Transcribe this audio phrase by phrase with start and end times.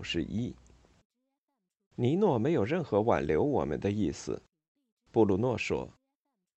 [0.00, 0.56] 六十一，
[1.96, 4.40] 尼诺没有任何挽留我们的意思。
[5.10, 5.92] 布鲁诺说：“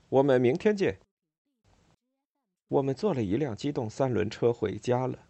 [0.07, 0.97] 我们明天见。”
[2.69, 5.27] 我们坐了一辆机动三轮车回家了。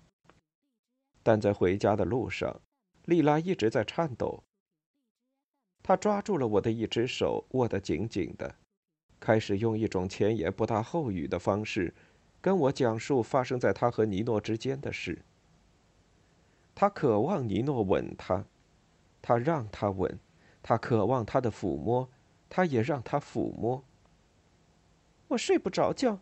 [1.23, 2.61] 但在回家的路上，
[3.05, 4.43] 莉拉一直在颤抖。
[5.81, 8.55] 她抓住了我的一只手，握得紧紧的，
[9.19, 11.91] 开始用一种前言不搭后语的方式，
[12.39, 15.25] 跟我讲述发生在她和尼诺之间的事。
[16.75, 18.45] 他渴望尼诺吻他，
[19.21, 20.19] 他让他吻，
[20.61, 22.09] 他渴望他的抚摸，
[22.49, 23.83] 他也让他抚摸。
[25.29, 26.19] 我睡不着觉，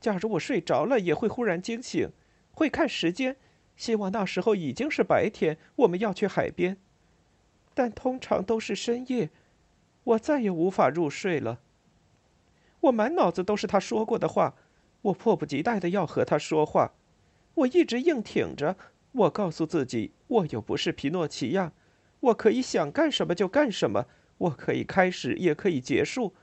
[0.00, 2.10] 假如我睡着了，也会忽然惊醒，
[2.52, 3.36] 会看时间，
[3.76, 6.76] 希望那时候已经是白天，我们要去海边。
[7.74, 9.30] 但通常都是深夜，
[10.04, 11.60] 我再也无法入睡了。
[12.80, 14.54] 我满脑子都是他说过的话，
[15.02, 16.92] 我迫不及待的要和他说话，
[17.54, 18.76] 我一直硬挺着。
[19.12, 21.72] 我告诉自己，我又不是皮诺奇亚，
[22.20, 24.06] 我可以想干什么就干什么，
[24.38, 26.34] 我可以开始也可以结束，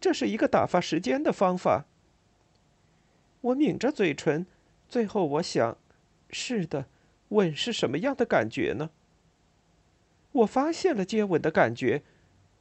[0.00, 1.86] 这是一个打发时间的方法。
[3.40, 4.44] 我抿着嘴唇，
[4.88, 5.78] 最后我想，
[6.30, 6.86] 是的，
[7.28, 8.90] 吻是什么样的感觉呢？
[10.32, 12.02] 我发现了接吻的感觉，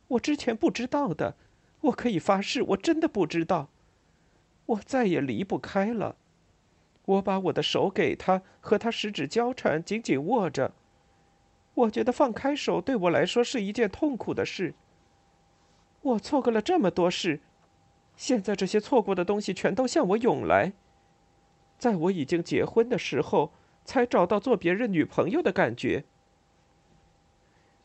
[0.10, 1.36] 我之前不知道的，
[1.82, 3.70] 我可以发誓，我真的不知道，
[4.68, 6.16] 我再也离不开了。
[7.06, 10.74] 我把我的手给他，和他十指交缠，紧紧握着。
[11.76, 14.74] 我觉得放开手对我来说是一件痛苦的事。
[16.02, 17.42] 我错过了这么多事，
[18.16, 20.74] 现在这些错过的东西全都向我涌来。
[21.78, 23.52] 在我已经结婚的时候，
[23.84, 26.06] 才找到做别人女朋友的感觉。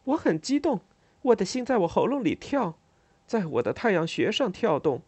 [0.04, 0.80] 我很激动，
[1.22, 2.78] 我的心在我喉咙里跳，
[3.26, 5.02] 在我的太阳穴上跳动。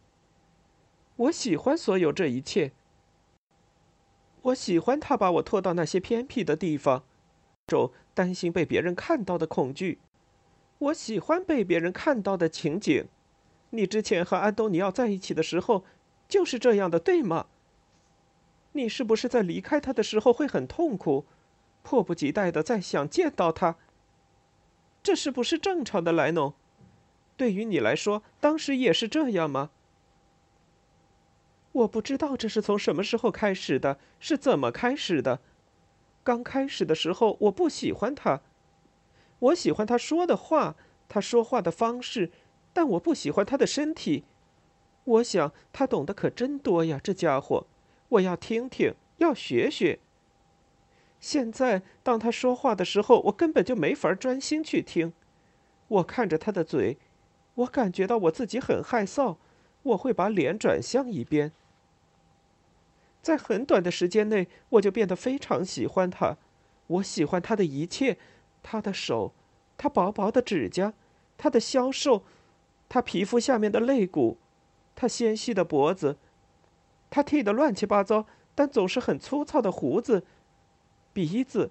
[1.17, 2.73] 我喜欢所有这一切。
[4.43, 7.05] 我喜欢他把我拖到那些偏僻的地方，
[7.67, 9.99] 种担心被别人看到的恐惧。
[10.79, 13.07] 我喜欢被别人看到的情景。
[13.71, 15.85] 你之前和安东尼奥在一起的时候
[16.29, 17.47] 就是这样的，对吗？
[18.73, 21.25] 你是不是在离开他的时候会很痛苦，
[21.83, 23.77] 迫不及待的在想见到他？
[25.03, 26.53] 这是不是正常的，莱农？
[27.37, 29.71] 对于你来说，当时也是这样吗？
[31.72, 35.41] 我不知道这是从什么时候开始的，是怎么开始的。
[36.22, 38.43] 刚开始的时候，我不喜欢他。
[39.38, 40.77] 我喜欢他说的话，
[41.09, 42.31] 他说话的方式，
[42.72, 44.25] 但我不喜欢他的身体。
[45.05, 47.66] 我想他懂得可真多呀，这家伙。
[48.11, 49.99] 我要听听，要学学。
[51.19, 55.12] 现在当他说话的时候，我根本就没法专心去听。
[55.88, 56.99] 我看着他的嘴，
[57.55, 59.38] 我感觉到我自己很害臊。
[59.82, 61.50] 我会把脸转向一边。
[63.22, 66.37] 在很短的时间内，我就变得非常喜欢他。
[66.88, 68.19] 我喜欢他的一切：
[68.62, 69.33] 他的手，
[69.78, 70.93] 他薄薄的指甲，
[71.38, 72.25] 他的消瘦，
[72.88, 74.38] 他皮肤下面的肋骨，
[74.97, 76.19] 他纤细的脖子，
[77.09, 80.25] 他剃得乱七八糟但总是很粗糙的胡子，
[81.12, 81.71] 鼻子，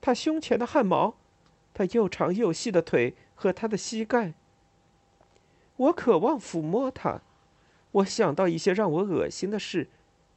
[0.00, 1.16] 他胸前的汗毛，
[1.74, 4.34] 他又长又细的腿和他的膝盖。
[5.76, 7.22] 我渴望抚摸他，
[7.90, 9.88] 我想到一些让我恶心的事。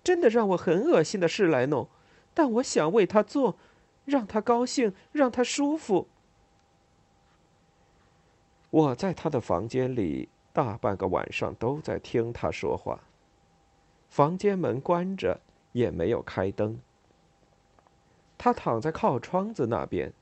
[0.06, 1.90] 真的让我很恶心的事来弄，
[2.36, 3.58] 但我想为他做，
[4.06, 6.08] 让他高兴，让他舒服。
[8.70, 13.00] 我在他的房间里大半个晚上都在听他说话。
[14.08, 15.42] 房间门关着，
[15.72, 16.80] 也没有开灯。
[18.38, 20.14] 他躺在靠窗子那边，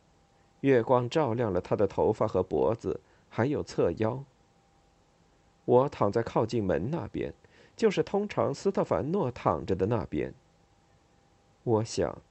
[0.62, 4.24] 月光照亮了他的头发和脖子，还有侧腰。
[5.66, 7.34] 我躺在靠近门那边。
[7.76, 10.34] 就是通常斯特凡诺躺着的那边。
[11.64, 12.22] 我想，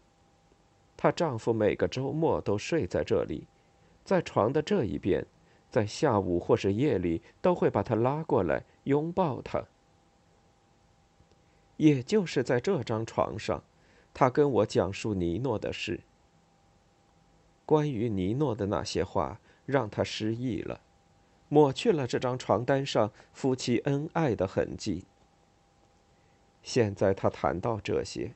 [0.96, 3.46] 她丈夫每个周末都睡在这里，
[4.04, 5.26] 在床的这一边，
[5.70, 9.64] 在下午或是夜里都会把她拉过来拥抱她。
[11.78, 13.64] 也就是在这张床上，
[14.14, 16.00] 他跟我讲述尼诺的事。
[17.64, 20.80] 关于尼诺的那些话让他失忆了，
[21.48, 25.06] 抹去了这张床单上夫妻恩爱的痕迹。
[26.62, 28.34] 现在他谈到这些，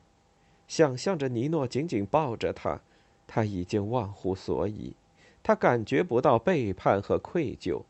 [0.67, 2.81] 想象着尼诺紧紧抱着他，
[3.25, 4.95] 他已经忘乎所以，
[5.41, 7.83] 他感觉不到背叛和愧疚。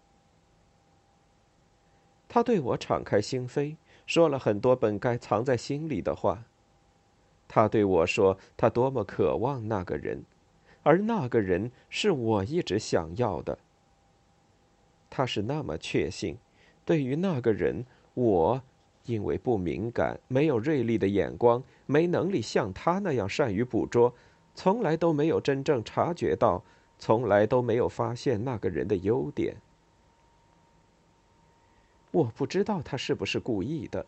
[2.29, 6.43] 他对我敞开心扉，说了很多本该藏在心里的话。
[7.47, 10.25] 他对我说，他多么渴望那个人，
[10.83, 13.57] 而那个人是我一直想要的。
[15.09, 16.37] 他是那么确信，
[16.83, 18.61] 对于那个人，我
[19.07, 24.13] 因为不敏感，没有锐利的眼光，没能力像他那样善于捕捉，
[24.53, 26.63] 从来都没有真正察觉到，
[26.99, 29.55] 从来都没有发现那个人的优点。
[32.11, 34.05] 我不知道他是不是故意的，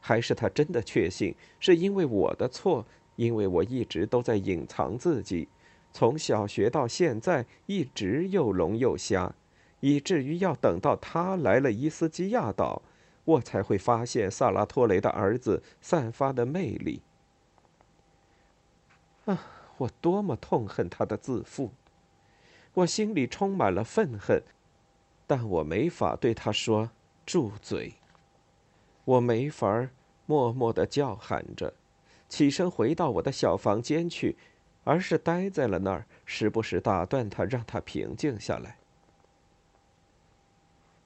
[0.00, 2.84] 还是他真的确信是因为我的错，
[3.16, 5.48] 因为我一直都在隐藏自己，
[5.92, 9.32] 从小学到现在一直又聋又瞎。
[9.82, 12.82] 以至于要等到他来了伊斯基亚岛，
[13.30, 17.02] 我才会发现萨拉托雷的儿子散发的魅力。
[19.26, 19.38] 啊，
[19.76, 21.70] 我多么痛恨他的自负！
[22.74, 24.42] 我心里充满了愤恨，
[25.26, 26.90] 但我没法对他说
[27.26, 27.94] “住嘴”。
[29.04, 29.88] 我没法
[30.26, 31.74] 默默的叫喊着，
[32.28, 34.36] 起身回到我的小房间去，
[34.84, 38.78] 而是待在了那儿，时不时打断他，让他平静下来。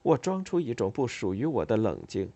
[0.05, 2.31] 我装出一种不属于我的冷静。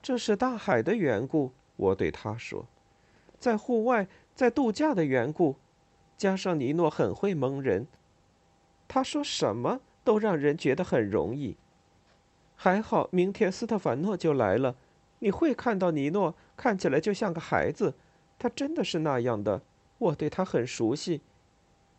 [0.00, 2.64] 这是大海的缘故，我对他说，
[3.36, 5.56] 在户外，在度假的缘故，
[6.16, 7.88] 加上尼诺很会蒙人，
[8.86, 11.56] 他说什么都让人觉得很容易。
[12.54, 14.76] 还好，明天斯特凡诺就来了，
[15.18, 17.94] 你会看到尼诺看起来就像个孩子，
[18.38, 19.62] 他真的是那样的。
[19.98, 21.22] 我对他很熟悉，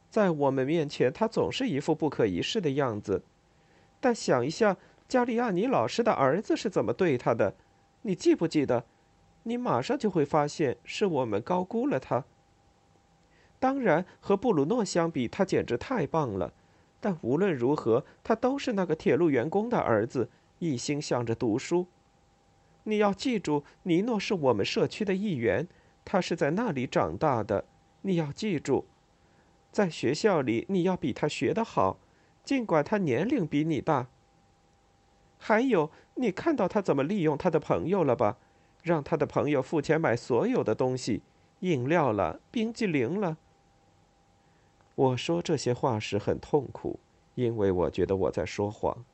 [0.10, 3.24] 在我们面前，他总是一副不可一世的样子。
[4.04, 4.76] 但想一下，
[5.08, 7.56] 加利亚尼老师的儿子是怎么对他的？
[8.02, 8.84] 你记不记得？
[9.44, 12.26] 你马上就会发现是我们高估了他。
[13.60, 16.52] 当然，和布鲁诺相比，他简直太棒了。
[17.00, 20.30] 但无论如何，他都是那个铁路员工的儿子，
[20.60, 21.88] 一心想着读书。
[22.84, 25.66] 你要记住，尼诺是我们社区的一员，
[26.04, 27.64] 他是在那里长大的。
[28.02, 28.84] 你要记住，
[29.72, 32.00] 在学校里，你要比他学得好。
[32.44, 34.08] 尽管他年龄比你大，
[35.38, 38.38] 还有你看到他怎么利用他的朋友了吧？
[38.82, 41.22] 让他的朋友付钱买所有的东西，
[41.62, 43.38] 饮料了，冰激凌了。
[44.96, 47.00] 我说这些话时很痛苦，
[47.36, 49.06] 因为我觉得我在说谎，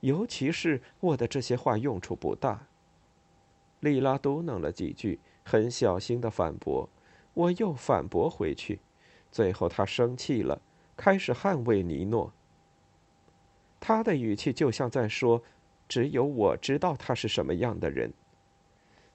[0.00, 2.66] 尤其是我的这些话用处不大。
[3.80, 6.88] 莉拉嘟囔了几句，很小心的反驳，
[7.32, 8.80] 我又反驳回去，
[9.32, 10.60] 最后他生气了，
[10.94, 12.30] 开始捍卫尼诺。
[13.80, 15.42] 他的语气就像在说
[15.88, 18.12] ：“只有我知道他是什么样的人。”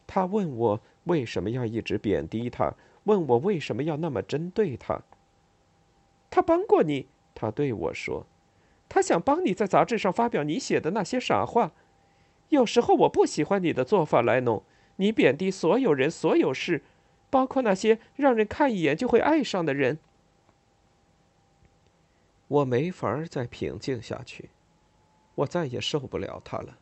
[0.07, 2.73] 他问我为什么要一直贬低他，
[3.03, 4.99] 问我为什么要那么针对他。
[6.29, 8.25] 他帮过你，他对我说
[8.89, 11.71] ：“他想帮你在杂志上发表你写的那些傻话。
[12.49, 14.63] 有时候我不喜欢你的做法，莱农。
[14.97, 16.81] 你贬低所有人、所有事，
[17.29, 19.99] 包括那些让人看一眼就会爱上的人。”
[22.47, 24.49] 我没法再平静下去。
[25.35, 26.77] 我再也受不了他了。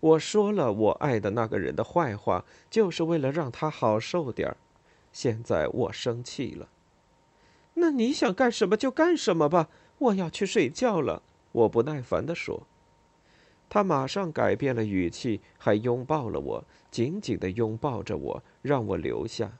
[0.00, 4.56] 我说了我爱的那个人的坏话，就是为了让他好受点儿。
[5.12, 6.68] 现在我生气了。
[7.74, 9.68] 那你想干什么就干什么吧，
[9.98, 11.22] 我要去睡觉了。
[11.52, 12.66] 我不耐烦地说。
[13.68, 19.50] 他马上改变了语气，还拥抱了我，紧紧地拥抱着我，让我留下。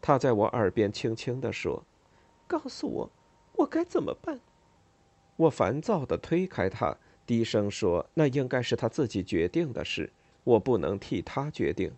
[0.00, 1.84] 他在我耳边轻轻地说
[2.48, 3.10] ：“告诉我，
[3.56, 4.40] 我该怎么办？”
[5.36, 6.96] 我烦躁地推开他。
[7.26, 10.12] 低声说：“那应该是他自己决定的事，
[10.44, 11.92] 我不能替他决定。”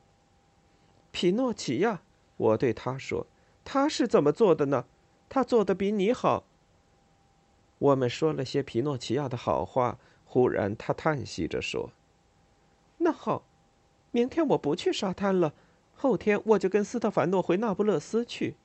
[1.10, 2.02] 皮诺奇亚，
[2.36, 3.26] 我对他说
[3.64, 4.86] ：“他是怎么做的呢？
[5.28, 6.44] 他做的比你好。”
[7.78, 9.98] 我们说了些皮诺奇亚的好话。
[10.28, 11.92] 忽然，他叹息着说
[12.98, 13.44] ：“那好，
[14.10, 15.54] 明天我不去沙滩了，
[15.94, 18.56] 后天我就跟斯特凡诺回那不勒斯去。”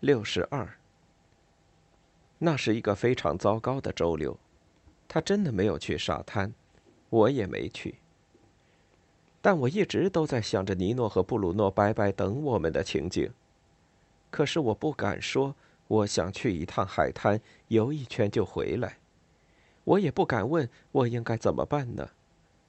[0.00, 0.75] 六十二。
[2.38, 4.38] 那是一个非常糟糕的周六，
[5.08, 6.52] 他真的没有去沙滩，
[7.08, 7.94] 我也没去。
[9.40, 13.32] 但我一直都在想着尼诺和布鲁诺白白等我们的情景。
[14.30, 15.54] 可是我不敢说
[15.86, 18.98] 我想去一趟海滩游一圈就回来，
[19.84, 22.10] 我也不敢问我应该怎么办呢？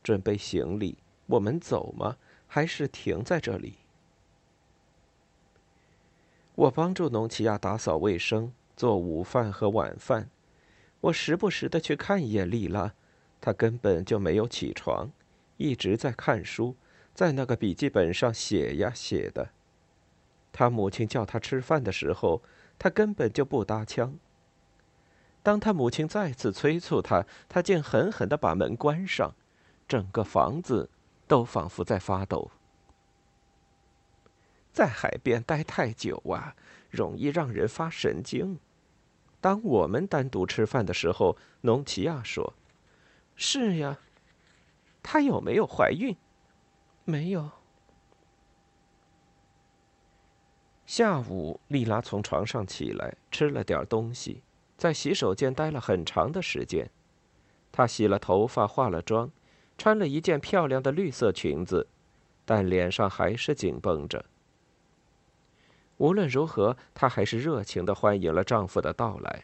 [0.03, 2.15] 准备行李，我们走吗？
[2.47, 3.74] 还是停在这里？
[6.55, 8.53] 我帮助农奇亚打扫卫生。
[8.77, 10.29] 做午饭和晚饭，
[11.01, 12.93] 我时不时的去看一眼丽拉，
[13.41, 15.12] 她根本就没有起床，
[15.57, 16.75] 一直在看书，
[17.15, 19.50] 在那个笔记本上写呀写的。
[20.53, 22.41] 他母亲叫他吃饭的时候，
[22.77, 24.15] 他根本就不搭腔。
[25.41, 29.34] 当他母亲再次催促他，他竟狠狠地把门关上，
[29.88, 30.89] 整个房子
[31.27, 32.51] 都仿佛在发抖。
[34.72, 36.55] 在海边待太久啊，
[36.91, 38.60] 容易让人发神经。
[39.39, 42.53] 当我们单独吃饭的时候，农奇亚说
[43.36, 44.00] ：“是呀。”
[45.03, 46.15] 她有没有怀孕？
[47.06, 47.50] 没有。
[50.86, 54.41] 下午，丽拉从床上起来，吃了点东西，
[54.77, 56.89] 在洗手间待了很长的时间。
[57.72, 59.32] 她洗了头发，化了妆，
[59.77, 61.88] 穿了一件漂亮的绿色裙子，
[62.44, 64.25] 但脸上还是紧绷着。
[65.97, 69.43] 无论如何，她还是热情的欢迎了丈夫的到来。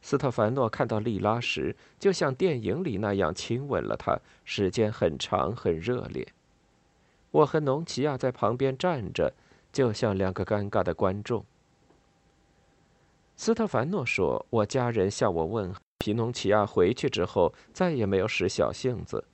[0.00, 6.26] 斯特凡诺看到莉拉时，就像电影里那样亲吻了她，时间很长，很热烈。
[7.30, 9.32] 我和农奇亚在旁边站着，
[9.72, 11.44] 就像两个尴尬的观众。
[13.36, 19.24] 斯特凡诺说：“我家人向我问皮农奇亚回去之后，再也没有使小性子。”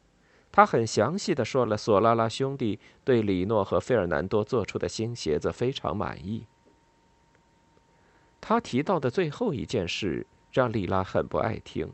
[0.51, 6.47] 他很详细的说了索拉拉兄弟对里诺和费尔南多做出的新鞋子非常满意。
[8.41, 11.93] 他提到的最后一件事让莉拉很不爱听，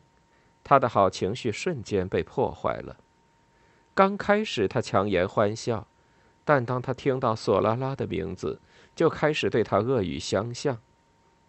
[0.62, 2.96] 他的好情绪瞬间被破坏了。
[3.94, 5.86] 刚开始他强颜欢笑，
[6.44, 8.60] 但当他听到索拉拉的名字，
[8.94, 10.78] 就开始对他恶语相向。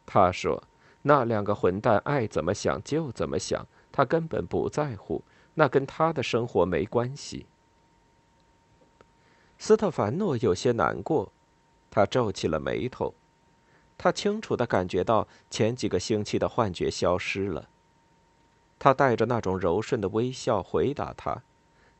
[0.05, 0.63] 他说
[1.03, 5.23] ：“那两个混蛋爱怎么想就怎么想，他根本不在乎。”
[5.55, 7.47] 那跟他的生活没关系。
[9.57, 11.31] 斯特凡诺有些难过，
[11.89, 13.13] 他皱起了眉头。
[13.97, 17.69] 他清楚的感觉到前几个星期的幻觉消失了。
[18.77, 21.41] 他带着那种柔顺的微笑回答他：“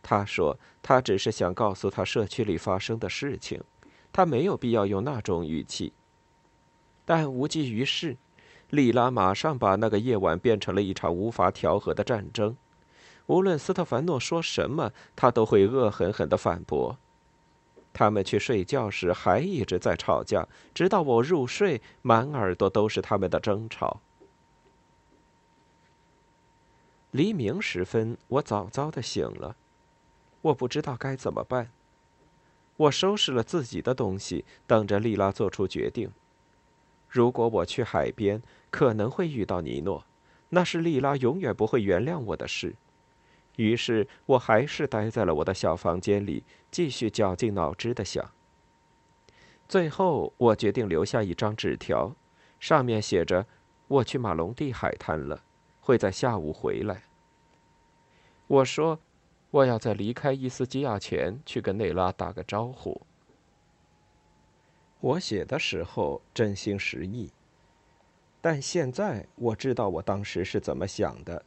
[0.03, 3.63] 他说他只是想告诉他社区里发生的事情，
[4.11, 5.93] 他没有必要用那种语气。”
[7.05, 8.17] 但无济于事，
[8.69, 12.57] 莉拉马上把那个夜晚变成了一场无法调和的战争。
[13.27, 16.97] 无论斯特凡诺说什么，他都会恶狠狠的反驳。
[17.91, 24.01] 他们去睡觉时还一直在吵架，直到我入睡，满耳朵都是他们的争吵。
[27.11, 29.55] 黎明时分，我早早的醒了，
[30.41, 31.71] 我不知道该怎么办。
[32.75, 36.11] 我收拾了自己的东西，等着丽拉做出决定。
[37.07, 40.03] 如果我去海边，可能会遇到尼诺，
[40.49, 42.75] 那是丽拉永远不会原谅我的事。
[43.57, 48.31] 于是我还是待在了我的小房间里，继续绞尽脑汁的想。
[49.67, 52.15] 最后，我决定留下一张纸条，
[52.59, 53.45] 上面写着
[53.87, 55.43] ：“我去马龙蒂海滩了，
[55.79, 57.03] 会在下午回来。”
[58.47, 58.99] 我说
[59.49, 63.01] ：“我要在离开伊斯基亚前去跟内拉打个招呼。”
[65.01, 67.31] 我写的时候真心实意，
[68.41, 71.43] 但现在我知道我当时是怎么想的。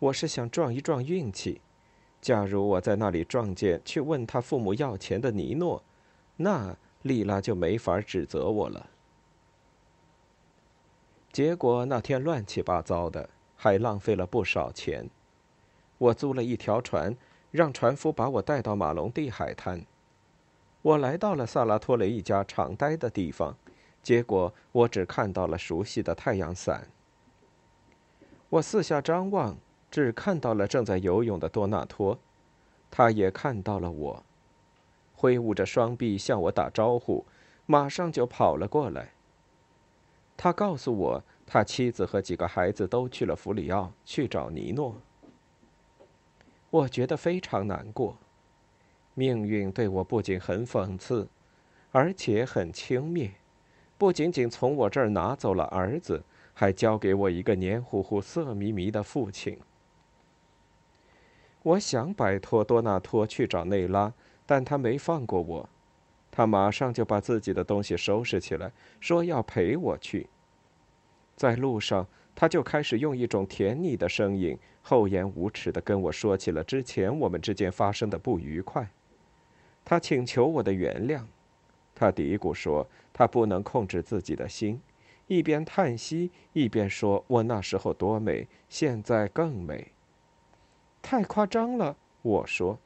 [0.00, 1.60] 我是想撞一撞运气，
[2.20, 5.82] 假如我在那里撞见去问他父母要钱的尼诺，
[6.36, 8.88] 那莉拉就没法指责我了。
[11.32, 15.10] 结果那天乱七八糟的，还浪费了不少钱。
[15.98, 17.16] 我租了一条船，
[17.50, 19.84] 让船夫把我带到马龙蒂海滩。
[20.80, 23.56] 我来到了萨拉托雷一家常待的地方，
[24.00, 26.88] 结果我只看到了熟悉的太阳伞。
[28.48, 29.58] 我四下张望。
[29.90, 32.18] 只看到了正在游泳的多纳托，
[32.90, 34.22] 他也看到了我，
[35.14, 37.24] 挥舞着双臂向我打招呼，
[37.66, 39.10] 马上就跑了过来。
[40.36, 44.94] 他告诉我，他妻子和几个孩子都去了弗里奥去找尼诺。
[46.70, 48.16] 我觉得非常难过，
[49.14, 51.26] 命运对我不仅很讽刺，
[51.90, 53.30] 而且很轻蔑，
[53.96, 59.58] 不仅仅从我这儿拿走了儿子，还交给我一个黏糊糊、色迷迷的父亲。
[61.68, 64.14] 我想摆脱多纳托去找内拉，
[64.46, 65.68] 但他没放过我。
[66.30, 70.28] 他马上就把自己的东西收拾起来，说要陪我去。
[71.36, 78.88] 在路上，他就开始用一种甜腻的声音，厚颜无耻地跟我说起了之前我们之间发生的不愉快。
[79.84, 81.24] 他请求我的原谅，
[81.94, 84.80] 他嘀咕说他不能控制自己的心，
[85.26, 89.92] 一边叹息一边说：“我那时候多美，现在更美。”
[91.00, 92.78] 太夸张了，我说。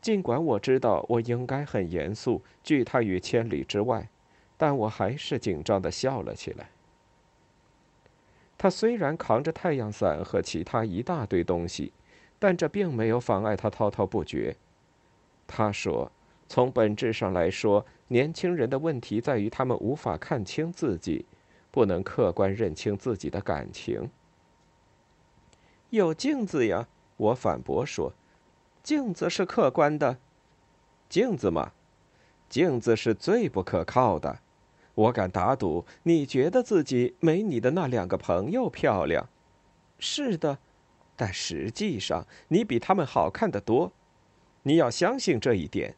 [0.00, 4.08] 尽管我知道我应该很严肃，拒他于千里之外，
[4.56, 6.70] 但我还是紧张的笑了起来。
[8.58, 11.92] 他虽然扛着太阳伞和其他一大堆东西，
[12.38, 14.56] 但这并没有妨碍他滔滔不绝。
[15.46, 16.10] 他说
[16.48, 21.26] ：“从本质上来说，年轻人的问题在于他们无法看清自己，
[21.70, 24.10] 不能客观认清自己的感情。
[25.90, 26.88] 有镜子呀，
[27.22, 28.12] 我反驳说，
[28.82, 30.18] 镜子是客观的。
[31.08, 31.72] 镜子嘛，
[32.48, 34.40] 镜子是最不可靠的。
[34.94, 39.28] 我敢打赌，你觉得自己没你的那两个朋友漂亮。
[39.98, 40.58] 是的，
[41.14, 43.92] 但实际上你比他们好看得多。
[44.64, 45.94] 你要相信这一点。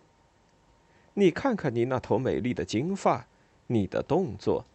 [1.15, 3.27] 你看看你那头美丽的金发，
[3.69, 4.67] 你的动作，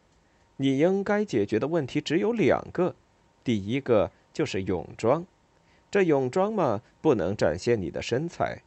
[0.58, 2.96] 你应该解决的问题只有两个。
[3.44, 5.26] 第一个就是泳装，
[5.92, 8.62] 这泳装嘛，不能展现你的身材。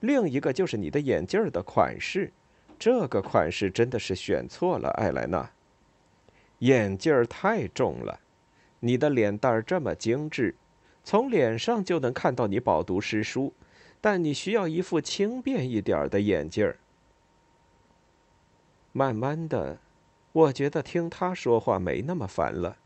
[0.00, 2.32] 另一个就是你的眼镜的款式，
[2.78, 5.50] 这个款式真的是选错了，艾莱娜。
[6.60, 8.20] 眼镜儿太重了，
[8.80, 10.54] 你的脸蛋儿这么精致，
[11.04, 13.52] 从脸上就能看到你饱读诗书，
[14.00, 16.78] 但你需要一副轻便一点的眼镜儿。
[18.92, 19.78] 慢慢的，
[20.32, 22.78] 我觉得听他说话没那么烦了，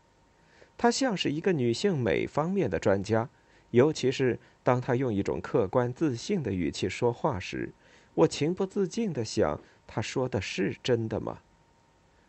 [0.77, 3.29] 他像是一个女性美方面的专家。
[3.71, 7.73] 尤其是当他用一种客观自信的语气说话时，
[8.13, 11.39] 我情不自禁地想：他说的是真的吗？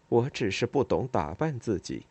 [0.09, 2.07] 我只是不懂打扮自己。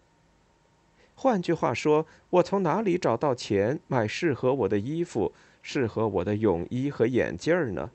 [1.15, 7.91] 换句话说，我从哪里找到钱买适合我的衣服、适合我的泳衣和眼镜呢？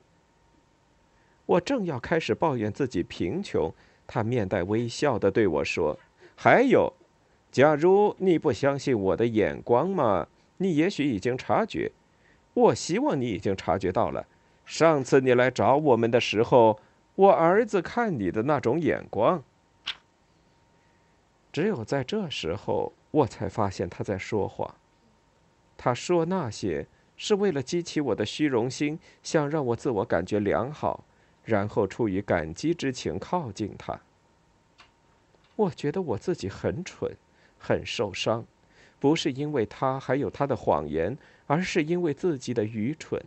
[1.45, 3.73] 我正要开始抱怨自己贫穷，
[4.07, 5.99] 他面带微笑地对我说
[6.35, 6.93] ：“还有，
[7.51, 10.27] 假如你不相信我的眼光嘛。”
[10.61, 11.91] 你也许已经察觉，
[12.53, 14.27] 我希望你已经察觉到了。
[14.63, 16.79] 上次你来找我们的时候，
[17.15, 19.43] 我儿子看你的那种眼光。
[21.51, 24.75] 只有在这时候，我才发现他在说谎。
[25.75, 26.85] 他说那些
[27.17, 31.03] 是为了激起我的虚荣心，想让我自我感觉良好，
[31.43, 33.99] 然后出于感激之情靠近他。
[35.55, 37.11] 我觉得我自己很蠢，
[37.57, 38.45] 很受伤。
[39.01, 43.19] 不是因为他还有他的谎言，而是因为自己的愚蠢。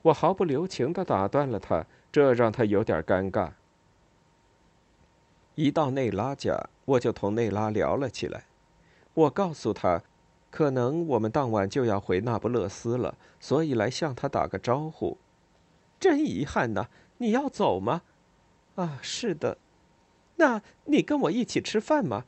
[0.00, 3.52] 我毫不留情的打断了他，这让他有点尴尬。
[5.54, 8.46] 一到内拉家，我就同内拉聊了起来。
[9.12, 10.02] 我告诉他，
[10.50, 15.18] 可能我们当晚就要回那不勒斯了，所以来向他打个招呼。
[16.00, 16.88] 真遗憾呐，
[17.18, 18.00] 你要走吗？
[18.76, 19.58] 啊，是的。
[20.36, 22.24] 那你跟我一起吃饭吗？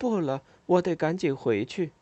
[0.00, 1.92] 不了，我得赶紧回去。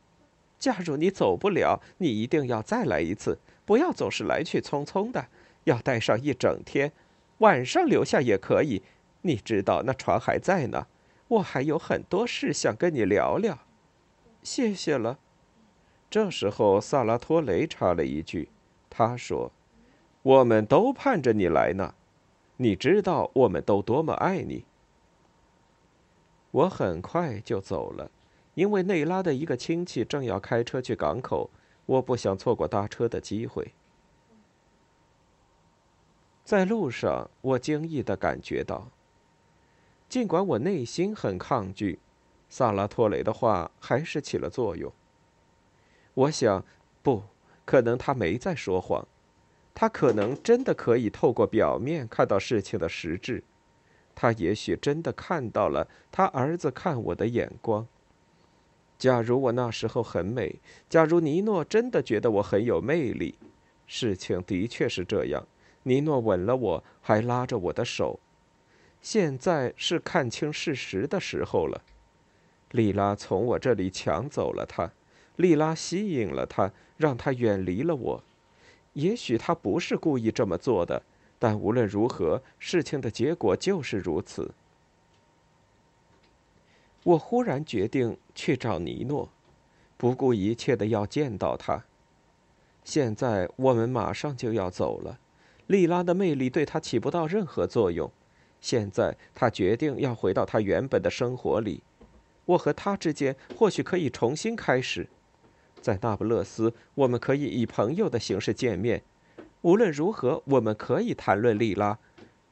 [0.56, 5.26] 假如你走不了，你一定要再来一次，不要总是来去匆匆的，
[5.64, 6.92] 要待上一整天，
[7.38, 8.82] 晚上留下也可以。
[9.22, 10.86] 你知道那船还在呢，
[11.26, 13.58] 我还有很多事想跟你聊聊。
[14.44, 15.18] 谢谢了。
[16.08, 18.48] 这时候，萨拉托雷插了一句，
[18.88, 19.50] 他说
[20.22, 21.94] ：“我们都盼着你来呢，
[22.58, 24.64] 你知道我们都多么爱你。”
[26.50, 28.10] 我很快就走了，
[28.54, 31.50] 因为内拉的一个亲戚正要开车去港口，
[31.86, 33.72] 我不想错过搭车的机会。
[36.44, 38.88] 在路上，我惊异的感觉到，
[40.08, 41.98] 尽管我内心很抗拒，
[42.48, 44.90] 萨拉托雷的话还是起了作用。
[46.14, 46.64] 我想，
[47.02, 47.22] 不
[47.66, 49.06] 可能，他没在说谎，
[49.74, 53.44] 他可能真的可以透过表面看到事情的实质。
[54.20, 57.86] 他也许真的看到了他儿子看我的眼光。
[58.98, 60.56] 假如我那时候很美，
[60.88, 63.36] 假如尼诺真的觉得我很有魅力，
[63.86, 65.46] 事情的确是这样。
[65.84, 68.18] 尼诺吻了我，还拉着我的手。
[69.00, 71.80] 现在是看清事实的时候了。
[72.72, 74.90] 莉拉从我这里抢走了他，
[75.36, 78.24] 莉拉吸引了他，让他远离了我。
[78.94, 81.04] 也许他不是故意这么做的。
[81.38, 84.54] 但无论如何，事情的结果就是如此。
[87.04, 89.30] 我忽然决定去找尼诺，
[89.96, 91.84] 不顾一切的要见到他。
[92.84, 95.18] 现在我们马上就要走了，
[95.66, 98.10] 莉拉的魅力对他起不到任何作用。
[98.60, 101.82] 现在他决定要回到他原本的生活里，
[102.44, 105.08] 我和他之间或许可以重新开始。
[105.80, 109.02] 在那不勒斯，我们可以以朋友的形式见面。
[109.62, 111.98] 无论如何，我们可以谈论莉拉，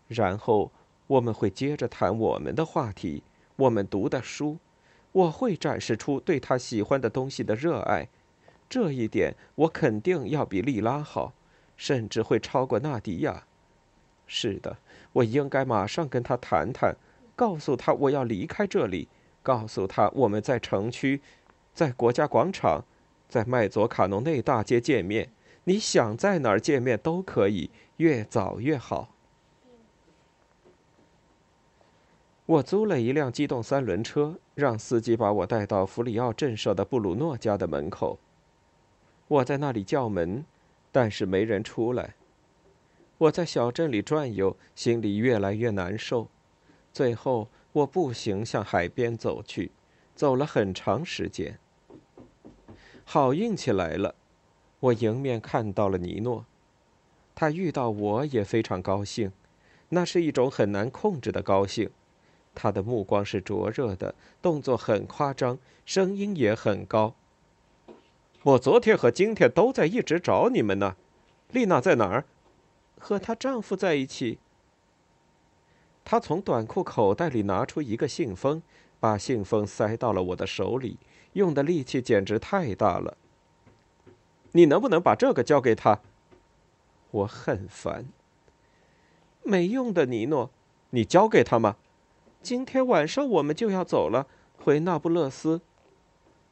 [0.09, 0.73] 然后
[1.07, 3.23] 我们会接着谈我们的话题，
[3.57, 4.59] 我们读的书。
[5.13, 8.09] 我会展示出对他喜欢的东西的热爱，
[8.69, 11.33] 这一点我肯定要比莉拉好，
[11.77, 13.45] 甚至会超过纳迪亚。
[14.27, 14.77] 是的，
[15.13, 16.95] 我应该马上跟他谈谈，
[17.35, 19.09] 告诉他我要离开这里，
[19.43, 21.23] 告诉他我们在城区，
[21.73, 22.85] 在国家广场，
[23.29, 25.31] 在麦佐卡农内大街见面。
[25.69, 29.13] 你想在哪儿见面都可以，越早越好。
[32.47, 38.17] 我租了一辆机动三轮车，让司机把我带到弗里奥镇上的布鲁诺家的门口。
[39.27, 40.45] 我在那里叫门，
[40.93, 42.15] 但是没人出来。
[43.19, 46.29] 我在小镇里转悠，心里越来越难受。
[46.93, 49.73] 最后，我步行向海边走去，
[50.15, 51.59] 走了很长时间。
[53.05, 54.15] 好运气来了，
[54.81, 56.45] 我迎面看到了尼诺。
[57.35, 59.31] 他遇到我也非常高兴，
[59.91, 61.91] 那是一种很难控制的高兴。
[62.55, 67.15] 他的目光是灼热的，动作很夸张，声音也很高。
[68.43, 70.97] 我昨天和今天都在一直找你们呢，
[71.51, 72.25] 丽娜在哪儿？
[72.99, 74.39] 和她丈夫在一起。
[76.05, 78.63] 她从短裤口袋里拿出一个信封，
[78.99, 80.97] 把信封塞到了我的手里，
[81.35, 83.19] 用的力气简直太大了。
[84.57, 86.01] 你能不能把这个交给他？
[87.11, 88.07] 我很烦。
[89.43, 90.51] 没用的，尼诺，
[90.91, 91.77] 你交给他吗？
[92.41, 95.61] 今天晚上我们就要走了，回那不勒斯。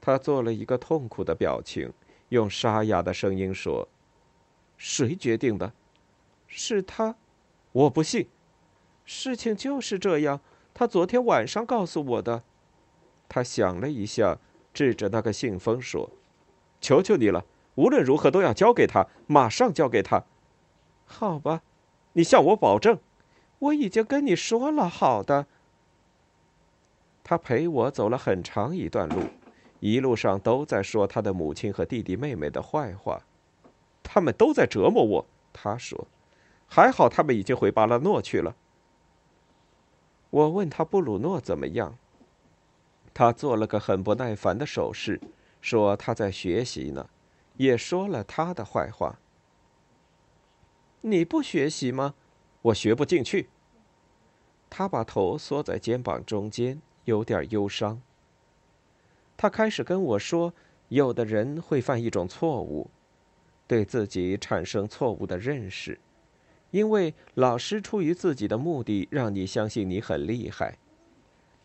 [0.03, 1.91] 他做了一个痛苦的表情，
[2.29, 3.89] 用沙哑的声音说
[4.77, 5.73] ：“谁决定的？
[6.47, 7.17] 是他。
[7.73, 8.29] 我不信。
[9.07, 10.41] 事情就是这样。
[10.75, 12.43] 他昨天晚上告诉我的。”
[13.31, 14.39] 他想了一下，
[14.75, 16.11] 指着那个信封说
[16.83, 20.25] ：“求求你了，无论如何都要交给他，马上交给他。”
[21.07, 21.63] 好吧，
[22.15, 22.99] 你向我保证。
[23.59, 25.47] 我已经跟你说了，好的。
[27.23, 29.23] 他陪我走了很长一段路，
[29.81, 33.23] 一路上都在说他的母亲和弟弟妹妹的坏话，
[34.03, 35.27] 他们都在折磨我。
[35.53, 36.07] 他说
[36.69, 38.55] ：“还好他们已经回巴拉诺去了。”
[40.29, 41.97] 我问他布鲁诺怎么样，
[43.15, 45.21] 他做了个很不耐烦的手势，
[45.61, 47.09] 说他在学习呢，
[47.57, 49.19] 也说了他的坏话。
[51.03, 52.15] 你不学习吗？
[52.63, 53.49] 我学不进去。
[54.71, 56.81] 他把头缩在肩膀中间。
[57.05, 58.01] 有点忧伤。
[59.37, 60.55] 他开始跟我说，
[60.89, 62.89] 有的人会犯一种错误，
[63.67, 66.01] 对自己产生错误的认识，
[66.71, 70.79] 因为老师出于自己的目的让你相信你很厉害。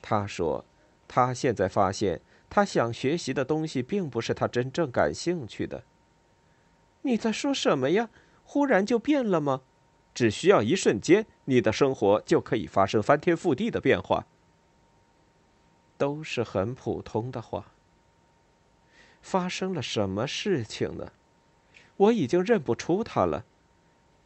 [0.02, 0.66] 他说，
[1.08, 2.20] 他现在发现，
[2.50, 5.84] 他想学习的东西并不是他真正感兴趣的。
[7.04, 8.10] 你在说什么呀？
[8.44, 9.62] 忽然就变了吗？
[10.14, 14.26] 只需要一瞬间，你的生活就可以发生翻天覆地的变化。
[15.98, 17.72] 都是很普通的话。
[19.22, 21.12] 发生了什么事情呢？
[21.98, 23.46] 我已经认不出他了。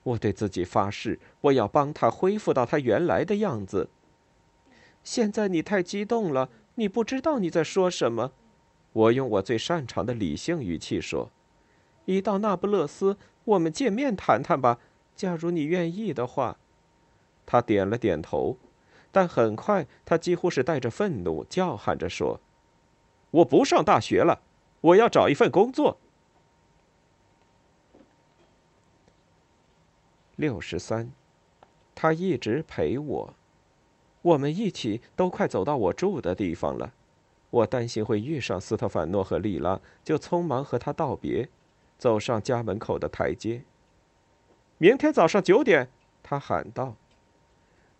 [0.04, 3.90] 我对自己发誓，我要帮他恢复到他原来的样子。
[5.04, 8.34] 现在你太激动了，你不知道你在说什么。
[8.94, 11.32] 我用我最擅长的理性语气说
[12.06, 14.80] ：“一到那不勒斯，我们见面谈谈吧，
[15.16, 16.58] 假如你愿意的话。”
[17.46, 18.58] 他点了点头。
[19.16, 22.42] 但很快，他几乎是带着愤怒叫喊着说
[23.30, 24.42] ：“我不上大学了，
[24.82, 26.00] 我要找一份工作。”
[30.36, 31.12] 六十三，
[31.94, 33.36] 他一直陪我，
[34.24, 36.94] 我们一起都快走到我住的地方了。
[37.52, 41.48] 我担心会遇上斯特凡诺和莉拉，就匆忙和他道别，
[42.00, 43.62] 走上家门口的台阶。
[44.80, 45.90] 明天早上九点，
[46.24, 46.96] 他喊道。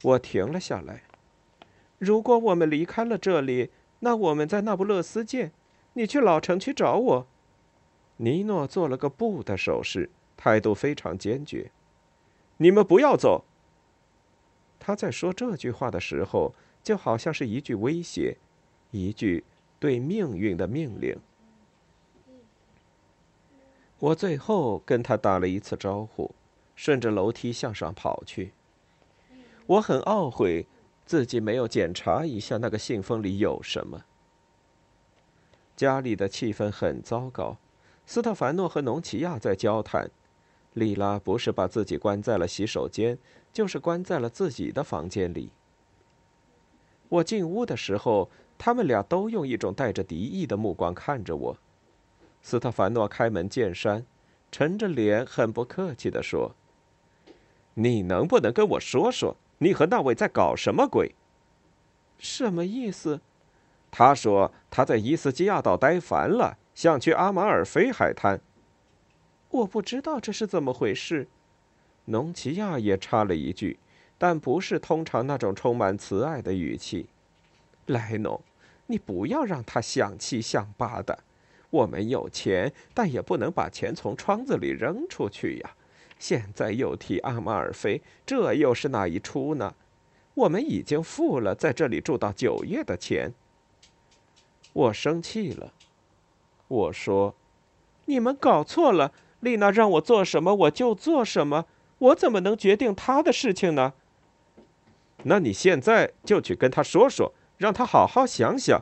[0.02, 1.04] 我停了下来。
[2.00, 5.52] 如果我们离开了这里，那我们在那不勒斯见。
[5.94, 7.28] 你去老城区找我。
[8.18, 11.72] 尼诺做了个不的手势，态度非常坚决。
[12.58, 13.46] 你们不要走。
[14.86, 18.36] 他在说这句话的时候，就好像是一句威胁，
[18.92, 19.46] 一句
[19.80, 21.18] 对命运的命令。
[24.00, 26.36] 我最后跟他打了一次招呼，
[26.76, 28.52] 顺着楼梯向上跑去。
[29.66, 30.68] 我很懊悔，
[31.06, 34.04] 自己没有检查一下那个信封里有什么。
[35.78, 37.56] 家里的气氛很糟糕，
[38.06, 40.12] 斯特凡诺和农奇亚在交谈，
[40.74, 43.18] 莉拉不是把自己关在了洗手间，
[43.52, 45.50] 就是关在了自己的房间里。
[47.10, 51.58] 我进屋的时候，他们俩都用一种带着敌意的目光看着我。
[52.42, 54.06] 斯特凡诺开门见山，
[54.52, 56.56] 沉着脸，很不客气地说
[57.76, 61.16] ：“你能不能跟我说说？”你和那位在搞什么鬼？
[62.18, 63.22] 什么意思？
[63.90, 68.42] 他说他在伊斯基亚岛待烦了，想去阿马尔菲海滩。
[69.54, 71.28] 我不知道这是怎么回事。
[72.06, 73.78] 农奇亚也插了一句，
[74.18, 77.08] 但不是通常那种充满慈爱的语气。
[77.86, 78.42] 莱农，
[78.88, 81.20] 你不要让他想七想八的。
[81.70, 85.76] 我们有钱，但也不能把钱从窗子里扔出去呀。
[86.18, 89.76] 现在又提阿马尔菲，这又是哪一出呢？
[90.34, 93.32] 我们已经付了在这里住到九月的钱。
[94.74, 95.74] 我生气了，
[96.68, 97.36] 我说
[98.06, 99.12] ：“你们搞错了，
[99.44, 101.66] 丽娜让我做什么我就做什么，
[102.00, 103.94] 我怎么能决定她的事情呢？”
[105.26, 108.82] 那你现在就去跟他说说，让他好好想想。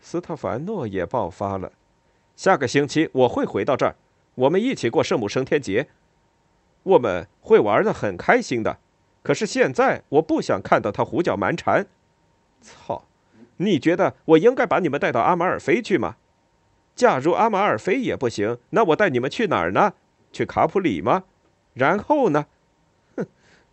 [0.00, 1.72] 斯特凡诺也爆发了。
[2.34, 3.94] 下个星期我会回到这儿，
[4.34, 5.88] 我们一起过圣母升天节，
[6.82, 8.78] 我们会玩的很开心的。
[9.22, 11.86] 可是现在我不想看到他胡搅蛮缠。
[12.60, 13.04] 操！
[13.58, 16.16] 你觉得我应该把你们带到阿马尔菲去吗？
[16.94, 19.94] 假如阿马尔菲也不行，那我带你们去哪儿呢？
[20.32, 21.24] 去卡普里吗？
[21.72, 22.46] 然后呢？
[23.16, 23.26] 哼！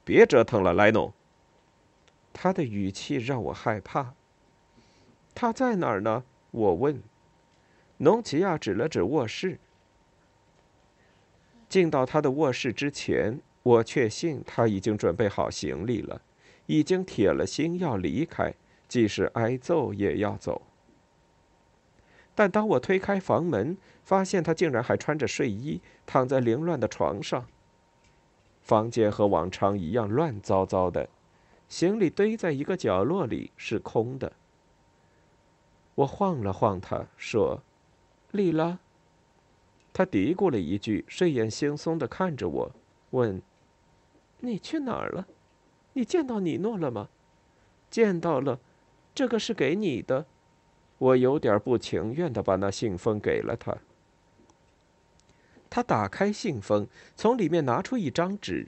[0.04, 1.14] 别折腾了，莱农。
[2.34, 4.14] 他的语气让我害怕。
[5.36, 6.24] 他在哪儿呢？
[6.52, 7.02] 我问。
[7.98, 9.60] 农奇亚指了指卧室。
[11.70, 13.40] 进到他的卧室之前。
[13.64, 16.20] 我确信他已经准备好行李了，
[16.66, 18.52] 已经铁了心要离开，
[18.88, 20.64] 即使挨揍也要走。
[22.34, 27.46] 但当我推开房门，发现他竟然还穿着睡衣躺在凌乱的床上。
[28.62, 31.10] 房间和往常一样乱糟糟的，
[31.68, 34.34] 行李堆在一个角落里是空的。
[35.96, 37.62] 我晃了晃他，说
[38.32, 38.80] ：“莉拉。”
[39.94, 42.72] 他嘀咕了一句，睡眼惺忪的看着我，
[43.10, 43.42] 问。
[44.40, 45.28] 你去哪儿了？
[45.94, 47.10] 你见到尼诺了吗？
[47.90, 48.60] 见到了，
[49.14, 50.26] 这个是给你的。
[51.02, 53.76] 我有点不情愿的把那信封给了他。
[55.68, 58.68] 他打开信封，从里面拿出一张纸。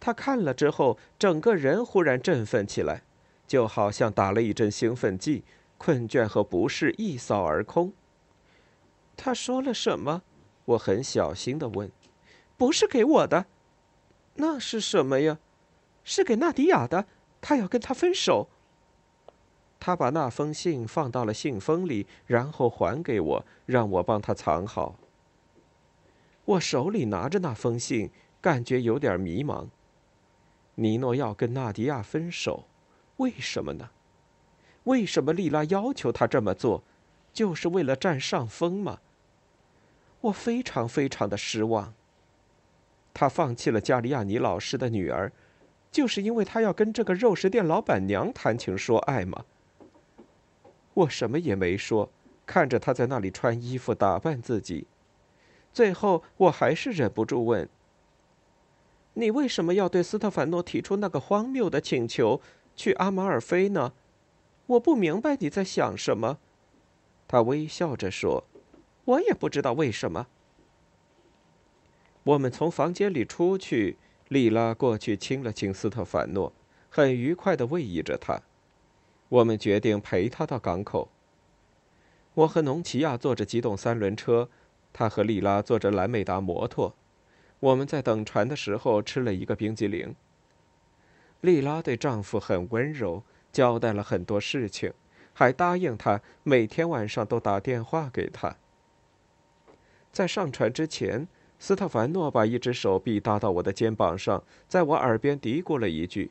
[0.00, 3.02] 他看了之后，整个人忽然振奋起来，
[3.46, 5.44] 就好像打了一针兴奋剂，
[5.76, 7.92] 困倦和不适一扫而空。
[9.16, 10.22] 他说了什么？
[10.64, 11.88] 我很小心的问。
[12.56, 13.46] 不是给我的。
[14.34, 15.38] 那是什么呀？
[16.02, 17.06] 是给纳迪亚的。
[17.40, 18.48] 他要跟他分手。
[19.80, 24.96] 他把那封信放到了信封里，然后还给我，让我帮他藏好。
[26.44, 28.10] 我手里拿着那封信，
[28.40, 29.68] 感觉有点迷茫。
[30.74, 32.64] 尼诺要跟纳迪亚分手，
[33.18, 33.90] 为什么呢？
[34.84, 36.82] 为什么莉拉要求他这么做？
[37.32, 38.98] 就是为了占上风吗？
[40.22, 41.94] 我非常非常的失望。
[43.14, 45.30] 他放弃了加利亚尼老师的女儿，
[45.92, 49.44] 就是因为他要跟这个肉食店老板娘谈情说爱吗？
[50.98, 52.10] 我什么也没说，
[52.44, 54.88] 看着他在那里穿衣服打扮自己，
[55.72, 57.68] 最后我还是忍不住问
[59.14, 62.40] ：“你为什么要对斯特凡诺提出那个荒谬的请求，
[62.74, 63.92] 去阿马尔菲呢？
[64.66, 66.38] 我不明白你在想什么。”
[67.28, 68.42] 他微笑着说
[69.04, 70.26] ：“我也不知道为什么。”
[72.24, 76.52] 我们从房间里出去，莉拉过去亲了亲斯特凡诺，
[76.90, 78.42] 很愉快地偎依着他。
[79.28, 81.10] 我们决定陪他到港口。
[82.34, 84.48] 我和农奇亚坐着机动三轮车，
[84.92, 86.94] 他和莉拉坐着兰美达摩托。
[87.60, 90.14] 我们在等船的时候吃了一个冰激凌。
[91.40, 94.92] 莉拉对丈夫很温柔，交代了很多事情，
[95.32, 98.56] 还答应他每天晚上都打电话给他。
[100.12, 101.28] 在上船之前。
[101.60, 106.30] 斯特凡诺把一只手臂搭到我的肩膀上，在我耳边嘀咕了一句：“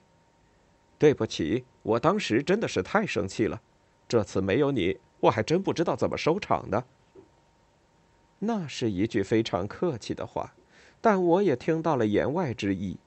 [0.97, 3.61] 对不起，我当时真的是太生气了。
[4.09, 6.83] 这次没有你，我还真不知道怎么收场呢。”
[8.39, 10.53] 那是一句非常客气的话，
[10.99, 12.97] 但我也听到了言外之意。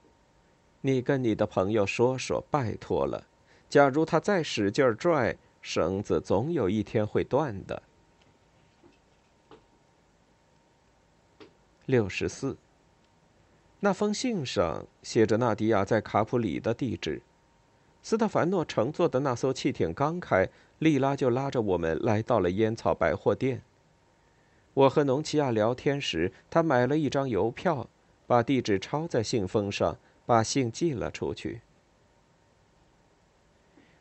[0.81, 3.27] 你跟你的朋友说说，拜托了。
[3.69, 7.83] 假如他再使劲拽，绳子总有一天会断的。
[11.85, 12.57] 六十四。
[13.79, 17.21] 那封信上写着纳迪亚在卡普里的地址。
[18.03, 23.61] 斯特凡诺乘坐的那艘汽艇刚开，莉拉就拉着我们来到了烟草百货店。
[24.73, 27.87] 我和农奇亚聊天时，他买了一张邮票，
[28.25, 31.61] 把地址抄在信封上，把信寄了出去。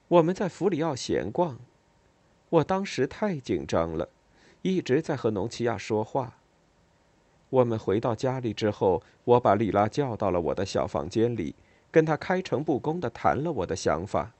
[0.08, 1.58] 我们在弗里奥闲逛，
[2.48, 4.08] 我当时太紧张了，
[4.62, 6.38] 一直在和农奇亚说话。
[7.50, 11.54] 我们回到家里之后，我把莉拉叫到了我的小房间里，
[11.90, 14.32] 跟他开诚布公地谈了我的想法。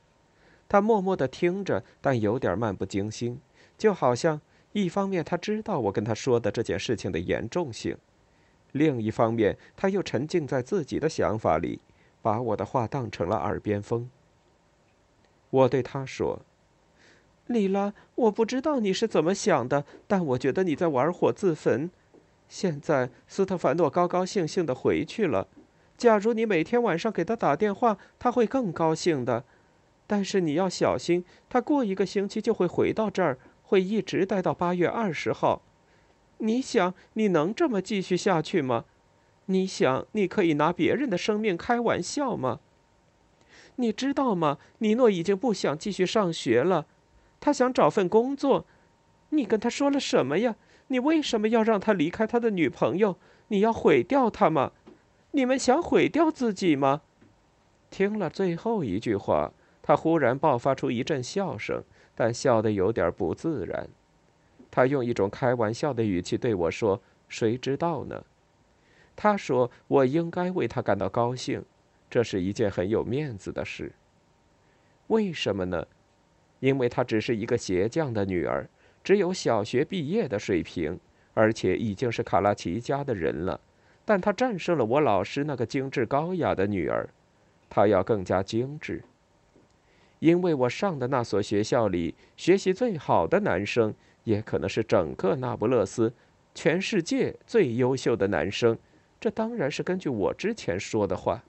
[0.69, 3.41] 他默默地听着，但有点漫不经心，
[3.77, 4.41] 就好像
[4.73, 7.97] 一方面他知道我跟他说的这件事情的严重性，
[8.73, 11.81] 另一方面他又沉浸在自己的想法里，
[12.23, 14.09] 把我的话当成了耳边风。
[15.51, 16.43] 我对他说
[17.49, 21.91] ：“莉拉，我不知道你是怎么想的，但我觉得你在玩火自焚。”
[22.49, 25.49] 现在斯特凡诺高高兴兴的回去了。
[26.01, 29.45] 假如你每天晚上给他打电话，他会更高兴的。
[30.07, 35.61] 但是你要小心，他过一个星期就会回到这儿，会一直待到八月二十号。
[36.39, 38.87] 你想你能这么继续下去吗？
[39.45, 42.61] 你想你可以拿别人的生命开玩笑吗？
[43.77, 44.57] 你知道吗？
[44.79, 46.87] 尼诺已经不想继续上学了，
[47.41, 48.65] 他想找份工作。
[49.29, 50.57] 你跟他说了什么呀？
[50.87, 53.19] 你为什么要让他离开他的女朋友？
[53.49, 54.73] 你要毁掉他吗？
[55.33, 57.03] 你们想毁掉自己吗？
[57.91, 59.53] 听了最后一句话。
[59.83, 61.83] 他忽然爆发出一阵笑声，
[62.15, 63.89] 但笑得有点不自然。
[64.71, 68.25] 他用一种开玩笑的语气对我说：“谁知道呢？”
[69.17, 71.65] 他说：“我应该为他感到高兴，
[72.09, 73.91] 这是一件很有面子的事。
[75.09, 75.85] 为什么呢？
[76.61, 78.69] 因为她只是一个鞋匠的女儿，
[79.03, 81.01] 只有小学毕业的水平，
[81.35, 83.59] 而且已经是卡拉奇家的人了。
[84.11, 87.09] 但他战胜了我老师那个精致高雅的女儿，
[87.69, 89.05] 她要更加精致。”
[90.19, 93.95] 因为我上的那所学校里，学习最好的男生，
[94.25, 96.13] 也可能是整个那不勒斯，
[96.57, 98.77] 全世界最优秀的男生，
[99.21, 101.45] 这当然是根据我之前说的话，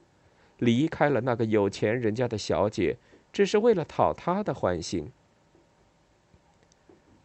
[0.60, 2.96] 离开了那个有钱人家的小姐，
[3.34, 5.12] 只是为了讨她的欢心。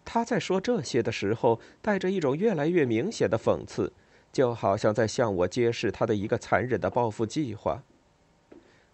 [0.03, 3.93] 他在说这些的时候，带着一种越来越明显的讽刺，
[4.37, 7.83] 就好像在向我揭示他的一个残忍的报复计划。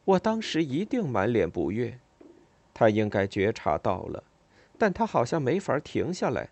[0.05, 1.99] 我当时一定满脸不悦。
[2.73, 4.23] 他应该觉察到了，
[4.79, 6.51] 但他好像没法停下来。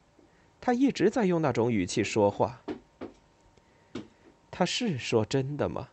[0.60, 2.62] 他一直在用那种语气说话。
[4.50, 5.90] 他是说真的吗？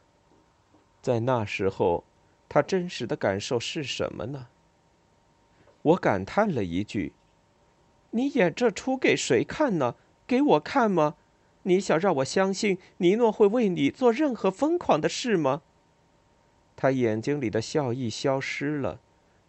[0.99, 2.03] 在那时候，
[2.49, 4.47] 他真实的感受是什么呢？
[5.83, 7.13] 我感叹了一句
[8.09, 9.93] ：“你演这出给谁看呢？
[10.25, 11.15] 给我看吗？
[11.67, 15.61] 你想让我相信尼诺会为你做任何疯狂的事吗？”
[16.75, 18.99] 他眼睛里的笑意消失了。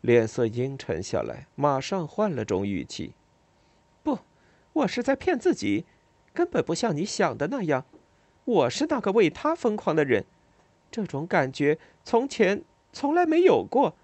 [0.00, 3.14] 脸色阴沉下来，马上换了种语气
[4.04, 4.20] ：“不，
[4.72, 5.86] 我是在骗自己，
[6.32, 7.84] 根本不像你想的那样。
[8.44, 10.24] 我是那个为他疯狂的人，
[10.88, 13.96] 这种感觉从前从来没有过。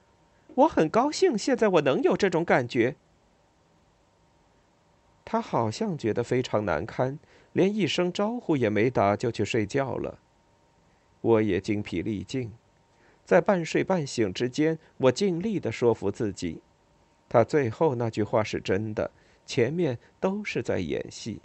[0.56, 2.96] 我很高兴现在我能有这种感觉。”
[5.24, 7.20] 他好像觉得非常难堪，
[7.54, 10.18] 连一声招呼也没打就去睡觉了。
[11.22, 12.52] 我也精疲力尽。
[13.24, 16.60] 在半睡半醒之间，我尽力的说服自己，
[17.26, 19.10] 他最后那句话是真的，
[19.46, 21.40] 前面都是在演戏。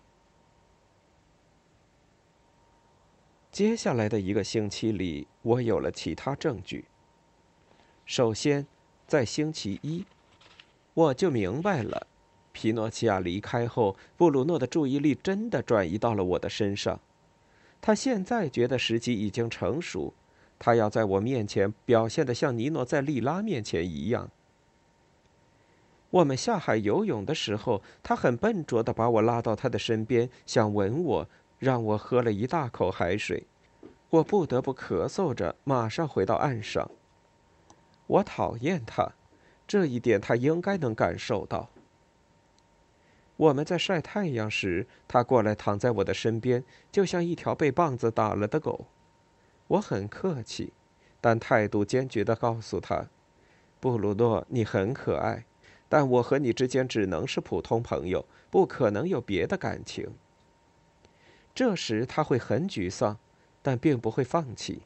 [3.51, 6.85] 接下来的一个星期里，我有了其他证据。
[8.05, 8.67] 首先，
[9.07, 10.05] 在星期一，
[10.93, 12.07] 我就明白了，
[12.59, 16.99] 皮诺奇亚离开后，布鲁诺的注意力真的转移到了我的身上，
[17.79, 20.13] 他现在觉得时机已经成熟。
[20.59, 24.29] 他要在我面前表现的像尼诺在利拉面前一样。
[26.09, 33.45] 我们下海游泳的时候，他很笨拙的把我拉到他的身边，想吻我，让我喝了一大口海水。
[34.09, 36.91] 我不得不咳嗽着，马上回到岸上。
[38.05, 39.13] 我讨厌他，
[39.65, 41.69] 这一点他应该能感受到。
[43.39, 48.87] 我们在晒太阳时，他过来躺在我的身边，就像一条被棒子打了的狗。
[49.67, 50.73] 我很客气，
[51.21, 53.07] 但态度坚决地告诉他
[53.79, 55.45] ：“布鲁诺，你很可爱，
[55.87, 60.15] 但我和你之间只能是普通朋友，不可能有别的感情。”
[61.55, 63.17] 这时他会很沮丧，
[63.61, 64.81] 但并不会放弃。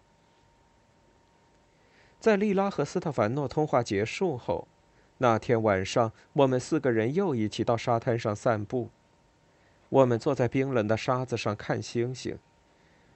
[2.20, 4.68] 在莉拉和斯特凡诺通话结束后，
[5.24, 8.89] 那天晚上我们四个人又一起到沙滩上散步。
[9.88, 12.38] 我们坐在冰冷的沙子上看星星。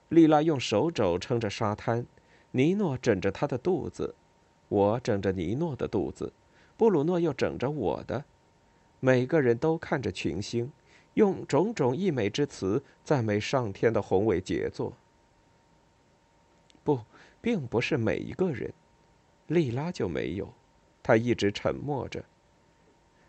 [0.08, 2.06] 莉拉用手肘撑着沙滩，
[2.52, 4.16] 尼诺枕着她的肚子，
[4.70, 6.32] 我枕着尼诺的肚子，
[6.78, 8.24] 布鲁诺又枕着我的。
[9.02, 10.72] 每个人都看着群星，
[11.16, 14.94] 用种种溢美之词赞美上天的宏伟杰作。
[16.86, 17.02] 不，
[17.42, 18.72] 并不是每一个人，
[19.48, 20.54] 莉拉就没有，
[21.08, 22.22] 他一直沉默着。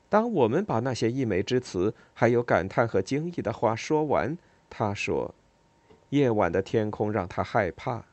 [0.09, 4.37] 当我们把那些溢美之词，还有感叹和惊异的话说完，
[4.69, 5.33] 他说。
[6.09, 8.05] 夜晚的天空让他害怕，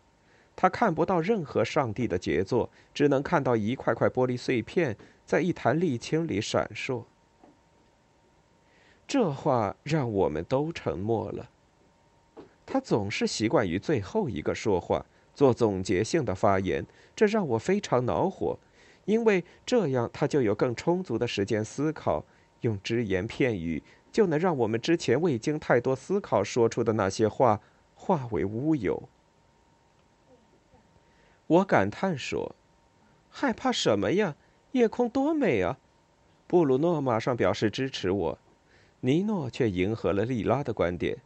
[0.55, 4.95] 他看不到任何上帝的杰作，只能看到一块块玻璃碎片
[5.25, 7.05] 在一潭沥青里闪烁。
[9.07, 11.49] 这话让我们都沉默了。
[12.67, 15.03] 他总是习惯于最后一个说话，
[15.33, 16.85] 做总结性的发言，
[17.15, 18.59] 这让我非常恼火，
[19.05, 22.25] 因为这样他就有更充足的时间思考，
[22.61, 23.81] 用只言片语
[24.11, 27.61] 就能让我们之前未经太多思考说出的那些话。
[27.97, 29.07] 化为乌有。
[31.47, 32.53] 我感叹说
[33.31, 34.35] ：“害怕什么呀？
[34.73, 35.79] 夜空多美啊！”
[36.45, 38.37] 布鲁诺马上表示支持我，
[38.99, 41.19] 尼诺却迎合了莉拉的观点。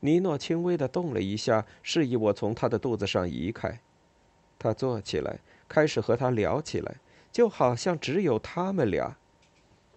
[0.00, 3.80] 尼诺轻微的动了一下，示意我从他的肚子上移开。
[4.58, 5.38] 他坐起来，
[5.72, 6.96] 开始和他聊起来，
[7.32, 9.16] 就好像只有他们俩。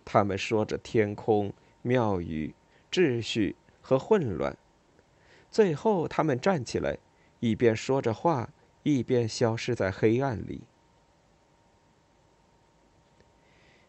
[0.05, 1.51] 他们说着天空、
[1.81, 2.55] 庙宇、
[2.89, 4.55] 秩序和混乱。
[5.51, 6.97] 最后，他们站起来，
[7.41, 8.49] 一边说着话。
[8.87, 10.61] 一边消失在黑暗里，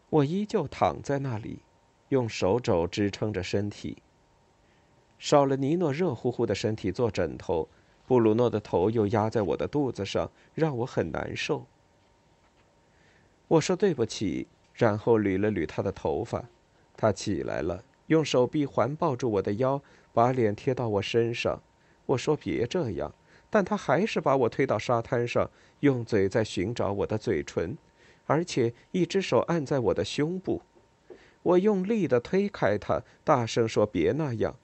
[0.09, 1.59] 我依旧躺在那里，
[2.09, 4.01] 用手肘支撑着身体。
[5.19, 7.69] 少了尼诺热乎乎的身体做枕头，
[8.07, 11.67] 布鲁诺的头又压在我的肚子上，让我很难受。
[13.47, 16.43] 我说对不起，然后捋了捋他的头发。
[16.95, 19.81] 他起来了，用手臂环抱住我的腰，
[20.13, 21.61] 把脸贴到我身上。
[22.07, 23.13] 我说别这样。
[23.49, 27.77] 但他还是把我推到沙滩上，用嘴在寻找我的嘴唇，
[28.25, 30.61] 而且一只手按在我的胸部。
[31.43, 34.57] 我用力地推开他，大声说：“别那样！”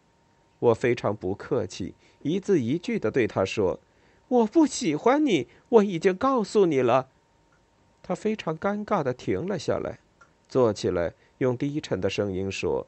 [0.59, 3.79] 我非常不客气，一字一句地对他说
[4.27, 7.07] ：“我不喜欢你，我已经告诉你了。”
[8.03, 9.97] 他非常尴尬地停了下来，
[10.49, 12.85] 坐起来，用低沉的声音说：“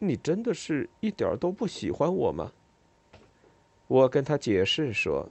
[0.00, 2.52] 你真的是一点都不喜欢我吗？”
[3.86, 5.28] 我跟他解释说：“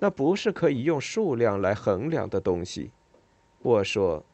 [0.00, 2.90] 那不是可以用数量来衡量的东西。”
[3.62, 4.24] 我说：“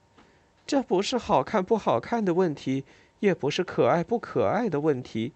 [0.67, 2.85] 这不是好看不好看的问题，
[3.21, 5.33] 也不是可爱不可爱的问题。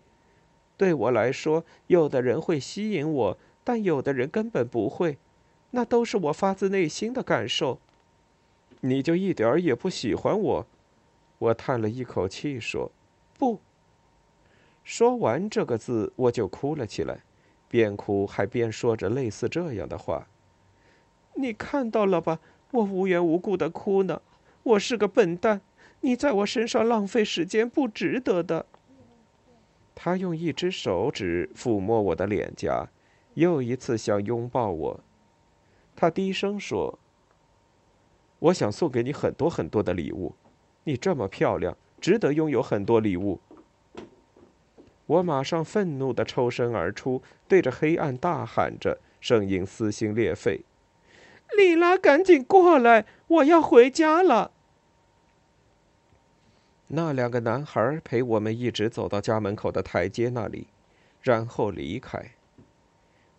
[0.77, 5.19] 对我来说，有的人会吸引我，但有的人根本不会。
[5.71, 7.81] 那都是我发自内心的感受。
[8.89, 10.66] 你就一点儿也不喜欢我？”
[11.39, 12.91] 我叹了一口气说
[13.39, 13.61] ：“不。”
[14.84, 17.20] 说完这个字，我就哭了起来。
[17.68, 20.28] 边哭还边说着类似这样的话
[21.34, 22.39] ：“你看到了吧，
[22.70, 24.22] 我无缘无故的哭呢。
[24.62, 25.61] 我是个笨蛋，
[26.01, 28.64] 你在我身上浪费时间不值得的。”
[29.95, 32.89] 他用一只手指抚摸我的脸颊，
[33.34, 35.01] 又一次想拥抱我。
[35.97, 36.99] 他低声说
[38.39, 40.34] ：“我想送给你很多很多的礼物，
[40.84, 43.41] 你这么漂亮，值得拥有很多礼物。”
[45.07, 50.64] 我马上愤怒地抽身而出，对着黑暗大喊着，声音撕心裂肺
[51.57, 54.51] ：“莉拉，赶紧过来，我要回家了！”
[56.89, 60.66] 那两个男孩陪我们一直走到家门口的台阶那里，
[61.20, 62.32] 然后离开。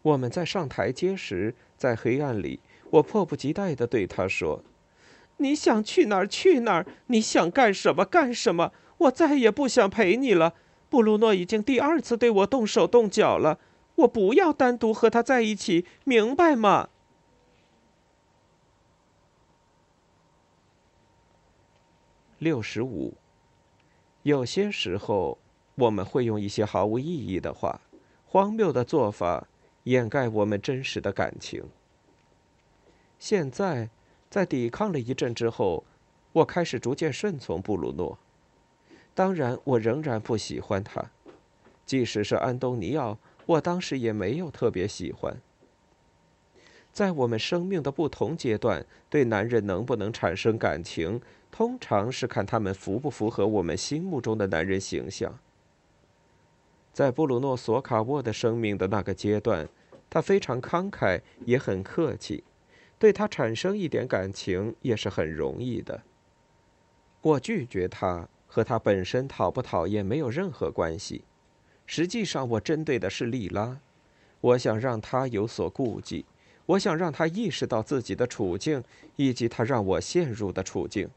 [0.01, 4.63] 我们在上台阶时，在黑暗里，我迫不及待地对他说
[5.37, 10.53] ：“你想去哪儿去哪儿，你想干什么干什么，我再也不想陪你了。”
[10.89, 13.59] 布鲁诺已经第二次对我动手动脚了，
[13.95, 16.89] 我不要单独和他在一起，明白吗？
[22.39, 23.15] 六十五。
[24.23, 25.37] 有些时候，
[25.75, 27.81] 我们会用一些毫无意义的话、
[28.25, 29.45] 荒谬的做法
[29.83, 31.65] 掩盖我们真实的感情。
[33.19, 33.89] 现在，
[34.37, 35.83] 在抵抗了一阵之后，
[36.31, 38.19] 我开始逐渐顺从布鲁诺。
[39.15, 41.03] 当然，我仍然不喜欢他，
[41.87, 43.17] 即使是安东尼奥，
[43.47, 45.35] 我当时也没有特别喜欢。
[46.93, 51.19] 在我们生命的不同阶段，对男人能不能产生感情，
[51.49, 55.35] 通常是看他们符不符合我们心目中的男人形象。
[56.93, 59.67] 在布鲁诺·索卡沃的生命的那个阶段，
[60.07, 62.43] 他非常慷慨，也很客气，
[62.99, 66.01] 对他产生一点感情也是很容易的。
[67.21, 68.27] 我拒绝他。
[68.49, 71.25] 和他本身讨不讨厌没有任何关系。
[71.85, 73.77] 实际上，我针对的是莉拉。
[74.39, 76.25] 我想让他有所顾忌，
[76.65, 78.81] 我想让他意识到自己的处境
[79.17, 81.09] 以及他让我陷入的处境。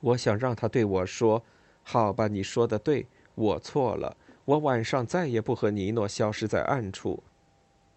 [0.00, 1.44] 我想让他对我说
[1.84, 3.06] ：“好吧，你说的对，
[3.36, 4.16] 我错了。
[4.44, 7.22] 我晚上再也不和尼诺消失在暗处，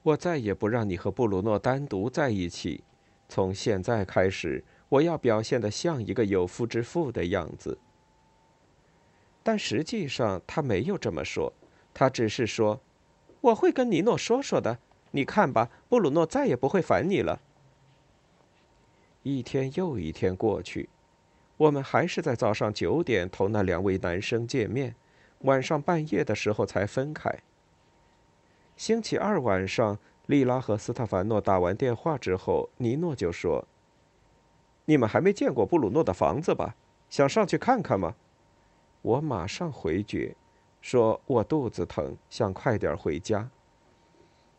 [0.04, 2.84] 我再也不让你和布鲁诺单独在一起。
[3.28, 7.80] 从现在开始。”我要表现得像一个有夫之妇的样子，
[9.42, 11.54] 但实际上他没有这么说，
[11.94, 12.82] 他只是说
[13.40, 14.80] ：“我会跟尼诺说说的。
[15.12, 17.40] 你看吧，布鲁诺再也不会烦你了。”
[19.24, 20.90] 一天又一天过去，
[21.56, 24.94] 我们还是在早上九点同那两位男生见面，
[25.44, 27.34] 晚上半夜的时候才分开。
[28.82, 33.68] 星期二晚上，莉拉和斯塔凡诺打完电话之后，尼诺就说。
[34.86, 36.76] 你们还没见过布鲁诺的房子吧？
[37.08, 38.16] 想上去看看吗？
[39.04, 40.36] 我马上回绝，
[40.82, 43.52] 说我肚子疼，想快点回家。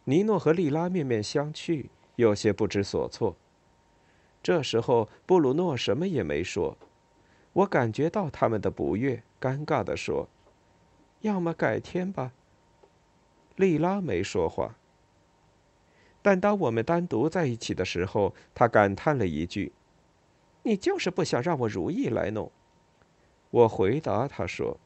[0.05, 3.35] 尼诺和莉拉面面相觑，有些不知所措。
[4.41, 6.77] 这时候，布鲁诺什么也没说。
[7.55, 10.29] 我感觉到他们的不悦，尴尬地说
[11.23, 12.31] ：“要么改天吧。”
[13.63, 14.75] 莉拉没说话。
[16.21, 19.73] 但当我们单独在一起的时候，他感叹了一句
[20.65, 22.51] ：“你就是不想让我如意来弄。”
[23.51, 24.81] 我回答他说：“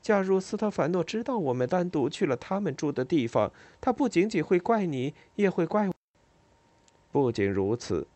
[0.00, 3.52] 假如斯特凡诺知道我们单独去了他们住的地方，
[3.82, 5.94] 他不仅仅会怪你，也会怪我。
[7.10, 8.06] 不仅如此，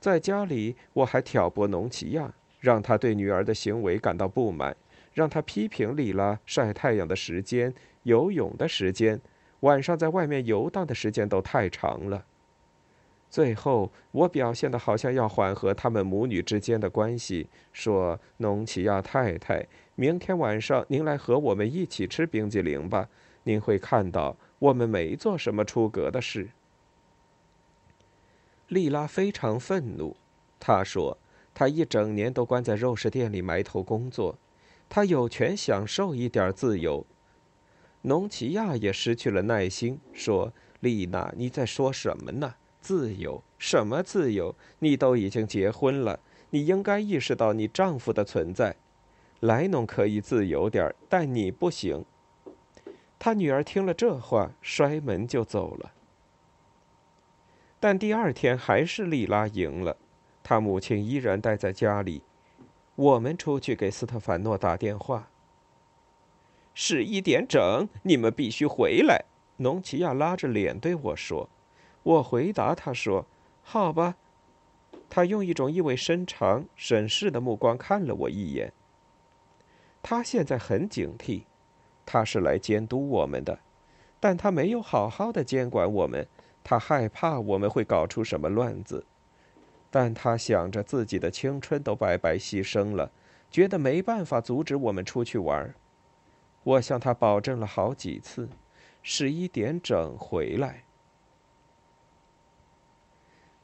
[0.00, 4.76] 在家里我还挑拨农奇亚。”让他对女儿的行为感到不满，
[5.14, 9.20] 让他批评莉拉晒太阳的时间、游泳的时间、
[9.60, 12.24] 晚上在外面游荡的时间都太长了。
[13.30, 23.08] 最后，我表现的好像要缓和他们母女之间的关系，说：“农奇亚太太，明天晚上您来和我们一起吃冰激凌吧，
[23.42, 26.48] 您会看到我们没做什么出格的事。”
[28.68, 30.16] 莉拉非常愤怒，
[30.58, 31.18] 她说。
[31.54, 34.38] 她一整年都关在肉食店里埋头工作，
[34.88, 37.04] 她有权享受一点自由。
[38.02, 42.54] 农奇亚也失去了耐心，说：“丽娜，你在说什么呢？
[42.80, 43.42] 自由？
[43.58, 44.54] 什么自由？
[44.78, 46.20] 你都已经结婚了，
[46.50, 48.76] 你应该意识到你丈夫的存在。
[49.40, 52.04] 莱农可以自由点但你不行。”
[53.18, 55.92] 他女儿听了这话，摔门就走了。
[57.80, 59.96] 但第二天还是丽拉赢了。
[60.44, 62.22] 他母亲依然待在家里，
[62.94, 65.28] 我们出去给斯特凡诺打电话。
[66.80, 69.24] 十一点整，你们必须回来。
[69.56, 71.50] 农奇亚拉着脸对我说。
[72.04, 73.26] 我回答他说
[73.64, 74.14] ：“好吧。”
[75.10, 78.72] 他用一种意味深长、审视的目光看了我一眼。
[80.00, 81.42] 他现在很警惕，
[82.06, 83.58] 他是来监督我们的，
[84.20, 86.28] 但他没有好好的监管我们，
[86.62, 89.04] 他害怕我们会搞出什么乱子。
[89.90, 93.10] 但他想着自己的青春都白白牺牲了，
[93.50, 95.74] 觉得没办法阻止我们出去玩。
[96.62, 98.48] 我向他保证了好几次，
[99.02, 100.84] 十一点整回来。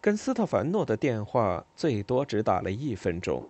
[0.01, 3.49] 跟斯特凡诺的电话最多只打了一分钟。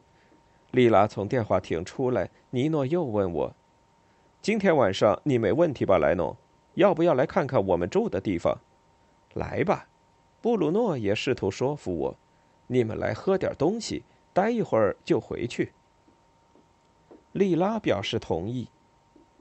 [0.70, 3.54] 丽拉从电话亭出来，尼诺又问我
[4.42, 6.36] ：“今天晚上你没问题吧，莱农？
[6.74, 8.60] 要不要来看看我们住的地方
[9.34, 9.88] ？”“来吧。”
[10.42, 12.16] 布鲁诺也试图说服我。
[12.66, 15.72] 你们来喝点东西，待一会儿就回去。
[17.32, 18.68] 莉拉表示同意，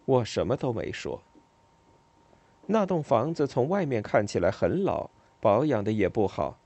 [0.06, 1.22] 我什么都没说。
[2.66, 6.58] 那栋房子从外面看起来很老，保养的也不好，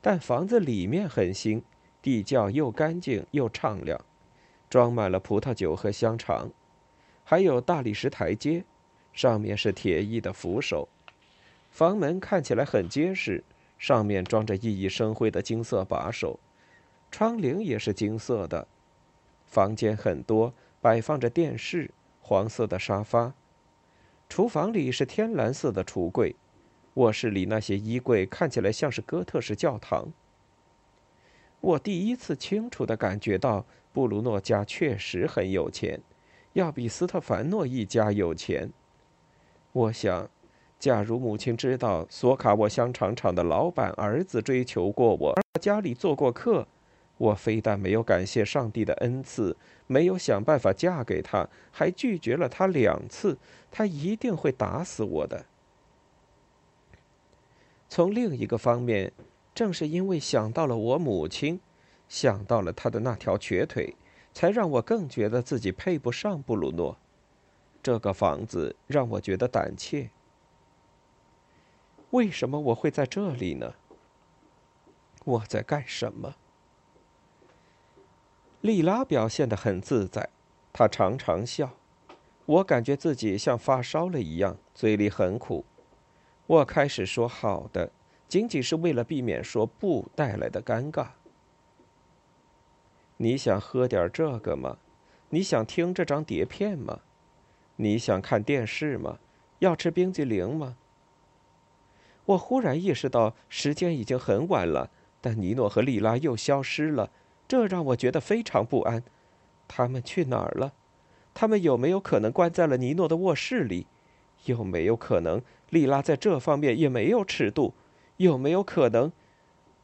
[0.00, 1.62] 但房子里面很新，
[2.02, 4.00] 地窖又干净又敞亮，
[4.68, 6.50] 装满了葡萄酒和香肠，
[7.24, 8.64] 还有大理石台阶，
[9.12, 10.88] 上面是铁艺的扶手，
[11.70, 13.44] 房门看起来很结实。
[13.78, 16.40] 上面装着熠熠生辉的金色把手，
[17.10, 18.66] 窗棂也是金色的。
[19.44, 21.90] 房间很多，摆放着电视、
[22.28, 23.32] 黄色的沙发。
[24.28, 26.34] 厨房里是天蓝色的橱柜，
[26.94, 30.12] 卧室里那些衣柜看起来像是哥特式教堂。
[31.60, 36.00] 我第一次清楚地感觉到，布鲁诺家确实很有钱，
[36.54, 38.72] 要比斯特凡诺一家有钱。
[39.70, 40.28] 我想。
[40.78, 46.68] 假如母亲知道索卡沃香肠厂的老板儿子追求过我，而家里做过客，
[47.18, 49.56] 我非但没有感谢上帝的恩赐，
[49.86, 53.38] 没有想办法嫁给他，还拒绝了他两次，
[53.70, 55.46] 他一定会打死我的。
[57.88, 59.12] 从另一个方面，
[59.54, 61.60] 正是因为想到了我母亲，
[62.08, 63.94] 想到了他的那条瘸腿，
[64.34, 66.98] 才让我更觉得自己配不上布鲁诺。
[67.82, 70.10] 这个房子让我觉得胆怯。
[72.10, 73.74] 为什么我会在这里呢？
[75.24, 76.34] 我在干什么？
[78.66, 80.28] 莉拉表现得很自在，
[80.72, 81.76] 她常常笑。
[82.46, 85.64] 我感觉自己像发烧了一样，嘴里很苦。
[86.48, 87.92] 我开始说好的，
[88.26, 91.10] 仅仅是为了避免说不带来的尴尬。
[93.18, 94.78] 你想喝点这个吗？
[95.28, 97.02] 你想听这张碟片吗？
[97.76, 99.20] 你想看电视吗？
[99.60, 100.76] 要吃冰激凌吗？
[102.24, 104.90] 我忽然意识到时间已经很晚了，
[105.20, 107.10] 但尼诺和莉拉又消失了，
[107.48, 109.02] 这让我觉得非常不安。
[109.68, 110.72] 他们去哪儿了？
[111.34, 113.86] 他们有没有可能关在了尼诺的卧室里？
[114.44, 117.74] 有没有可能莉拉在这方面也没有尺度？
[118.16, 119.12] 有没有可能？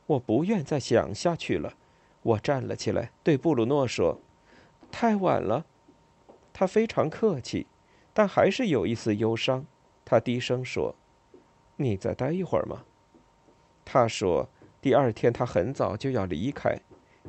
[0.06, 1.74] 我不愿再想下去了。
[2.22, 4.20] 我站了起来，对布鲁诺说
[4.92, 5.66] ：“太晚了。”
[6.52, 7.66] 他非常客气，
[8.12, 9.66] 但还是有一丝忧伤。
[10.04, 10.94] 他低声说。
[11.76, 12.84] 你再待一会儿吗？
[13.84, 14.48] 他说，
[14.80, 16.78] 第二天他很早就要离开，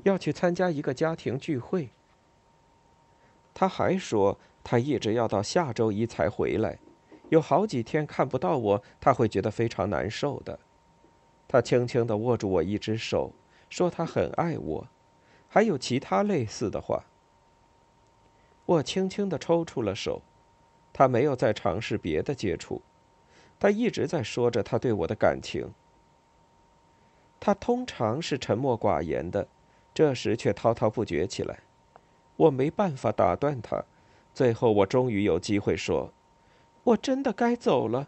[0.02, 1.90] 要去参加一个家庭聚会。
[3.54, 6.80] 他还说，他一直要到下周一才回来，
[7.30, 10.60] 有好几天看不到我，他会觉得非常难受的。
[11.48, 13.32] 他轻轻地握住我一只手，
[13.70, 14.88] 说他很爱我，
[15.48, 17.06] 还有其他类似的话。
[18.66, 20.22] 我轻轻地抽出了手，
[20.92, 22.82] 他没有再尝试别的接触，
[23.60, 25.72] 他一直在说着他对我的感情。
[27.40, 29.48] 他通常是沉默寡言的，
[29.94, 31.60] 这时却滔滔不绝起来。
[32.36, 33.86] 我没办法打断他，
[34.34, 36.12] 最后我终于有机会说
[36.84, 38.08] ：“我真的该走了。”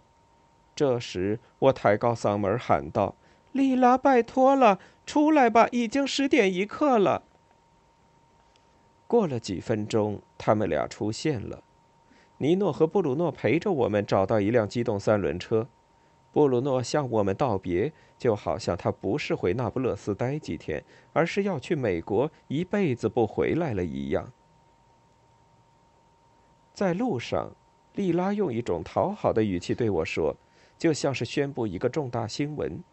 [0.75, 3.15] 这时我抬高嗓门喊道
[3.53, 7.23] ：“丽拉，拜托了，出来吧，已经十点一刻了。”
[9.07, 11.63] 过了几分钟，他们俩出现了。
[12.39, 15.67] 尼诺和布鲁诺陪着我们找到一辆机动三轮车。
[16.35, 20.83] 布鲁诺向我们道别，就好像他不是回那不勒斯待几天，
[21.13, 24.33] 而是要去美国一辈子不回来了一样。
[26.73, 27.55] 在路上，
[27.93, 30.35] 莉拉用一种讨好的语气对我说，
[30.77, 32.83] 就像是宣布一个重大新闻。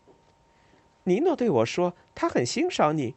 [1.02, 3.16] 尼诺对我说，他很欣赏你，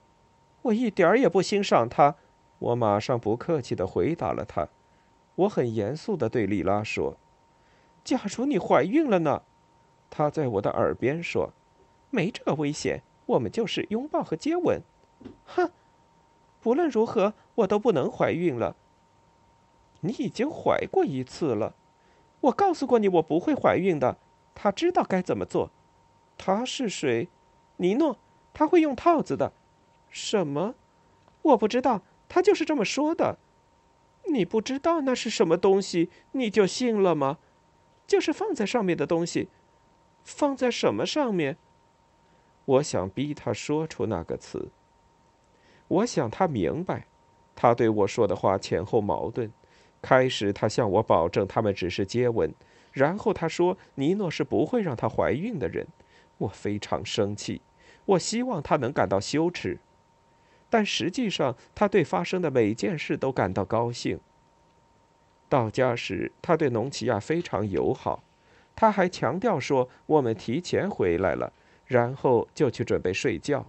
[0.64, 2.16] 我一点儿也不欣赏他。
[2.58, 4.70] 我马上不客气地回答了他。
[5.36, 7.16] 我很严肃地对莉拉说
[8.04, 9.44] ：“假如你怀孕了呢？”
[10.10, 11.52] 他在我的耳边说
[12.10, 14.82] ：“没这个危险，我们就是拥抱和接吻。”
[15.46, 15.72] 哼，
[16.62, 18.76] 不论如何，我都不能怀孕了。
[20.02, 21.76] 你已经怀过一次了，
[22.42, 24.18] 我告诉过你我不会怀孕的。
[24.54, 25.72] 他知道该怎么做。
[26.38, 27.28] 他是谁？
[27.78, 28.18] 尼诺，
[28.54, 29.52] 他会用套子的。
[30.10, 30.76] 什么？
[31.42, 32.02] 我不知道。
[32.28, 33.38] 他就是这么说的。
[34.28, 37.38] 你不知道那是什么东西，你就信了吗？
[38.08, 39.50] 就是放在上面的东西。
[40.26, 41.56] 放在什么上面？
[42.66, 44.70] 我想逼他说出那个词。
[45.88, 47.06] 我想他明白，
[47.56, 49.50] 他对我说的话前后矛盾。
[50.02, 52.54] 开始他向我保证他们只是接吻，
[52.92, 55.88] 然后他说尼诺是不会让她怀孕的人。
[56.38, 57.62] 我非常生气，
[58.06, 59.80] 我希望他能感到羞耻，
[60.70, 64.20] 但实际上他对发生的每件事都感到高兴。
[65.48, 68.22] 到家时，他对农奇亚非常友好。
[68.76, 71.54] 他还强调说：“我们提前回来了，
[71.86, 73.66] 然后就去准备睡觉。”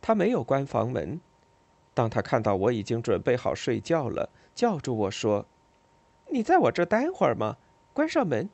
[0.00, 1.20] 他没有关房门。
[1.92, 5.44] 当他看到我已经准备好睡觉了，叫住我说
[6.32, 7.58] ：“你在我这待会儿吗？
[7.92, 8.48] 关上门。”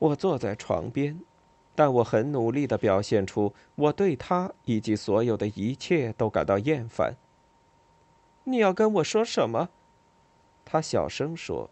[0.00, 1.20] 我坐在床边，
[1.76, 7.14] 但我很努力的表现出我对他以及所有的一切都感到厌烦。
[8.44, 9.68] 你要跟我说什么？
[10.64, 11.70] 他小声说。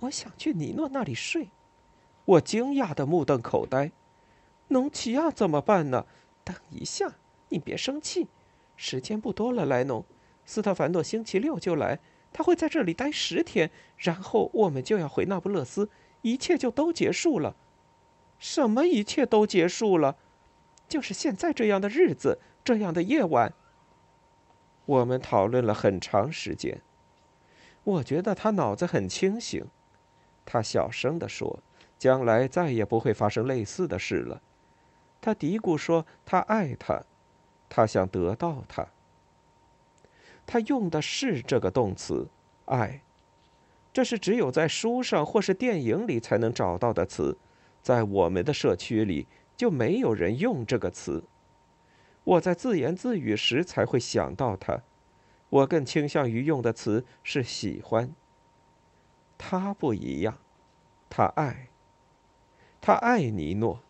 [0.00, 1.50] 我想去尼诺那里睡，
[2.24, 3.92] 我惊讶的目瞪口呆。
[4.68, 6.06] 农奇亚怎么办呢？
[6.44, 7.16] 等一下，
[7.48, 8.28] 你别生气，
[8.76, 10.04] 时间不多了，莱农。
[10.46, 11.98] 斯特凡诺星期六就来，
[12.32, 15.90] 他会在这里待十天，然后我们就要回那不勒斯，
[16.22, 17.54] 一切就都结束了。
[18.38, 20.16] 什么一切都结束了？
[20.88, 23.52] 就是现在这样的日子，这样的夜晚。
[24.86, 26.80] 我们讨论了很长时间，
[27.84, 29.66] 我觉得他脑子很清醒。
[30.52, 31.60] 他小声地说
[31.96, 34.42] ：“将来再也不会发生类似的事了。”
[35.22, 37.04] 他嘀咕说：“他爱他，
[37.68, 38.88] 他想得到他。”
[40.44, 42.26] 他用的是这个动词
[42.66, 43.00] “爱”，
[43.94, 47.38] 这是只有在书上或是电影里才能找到的词，
[47.80, 51.22] 在我们的社区里就没有人用这个词。
[52.24, 54.82] 我在自言自语时才会想到他，
[55.48, 58.12] 我更倾向于用的词是“喜欢”。
[59.42, 60.36] 他不一样，
[61.08, 61.70] 他爱，
[62.78, 63.80] 他爱尼诺，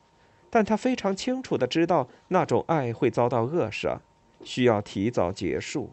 [0.48, 4.00] 但他非常清楚的知道那种爱会遭到扼杀，
[4.44, 5.90] 需要提早结束。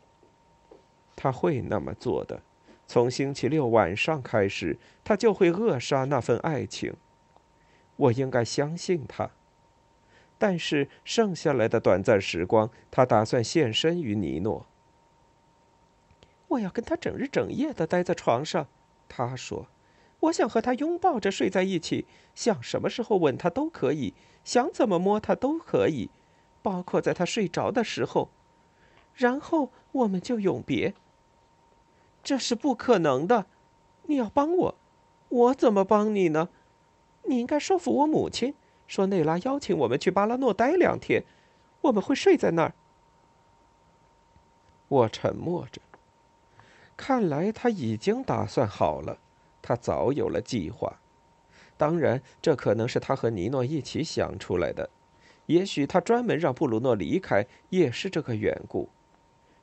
[1.16, 2.44] 他会那么做的，
[2.86, 6.94] 从星期六晚上开始，他就会扼杀那份爱情。
[7.96, 9.32] 我应该相信他，
[10.38, 14.68] 但是剩下来的短暂时光，他打算献身于尼诺。
[16.50, 18.68] 我要跟他整日整夜的待在床上。
[19.08, 19.68] 他说
[20.22, 22.06] ：“我想和他拥抱着睡在一起，
[22.36, 26.10] 想什么时候吻他都可以，想怎么摸他都可以，
[26.62, 28.30] 包括在他睡着的时候。
[29.14, 30.94] 然后我们就永别。
[32.24, 33.46] 这是不可能的，
[34.04, 34.76] 你要帮我，
[35.30, 36.50] 我怎么帮你呢？
[37.24, 38.54] 你应该说服我母亲，
[38.88, 41.24] 说内拉邀请我们去巴拉诺待两天，
[41.82, 42.74] 我们会睡在那儿。”
[44.90, 45.82] 我沉默着。
[46.98, 49.18] 看来他已经打算好了，
[49.62, 51.00] 他早有了计划。
[51.78, 54.90] 当然，这可能是他和尼诺一起想出来的。
[55.46, 58.90] 也许他专门让布鲁诺离开，也是这个缘故。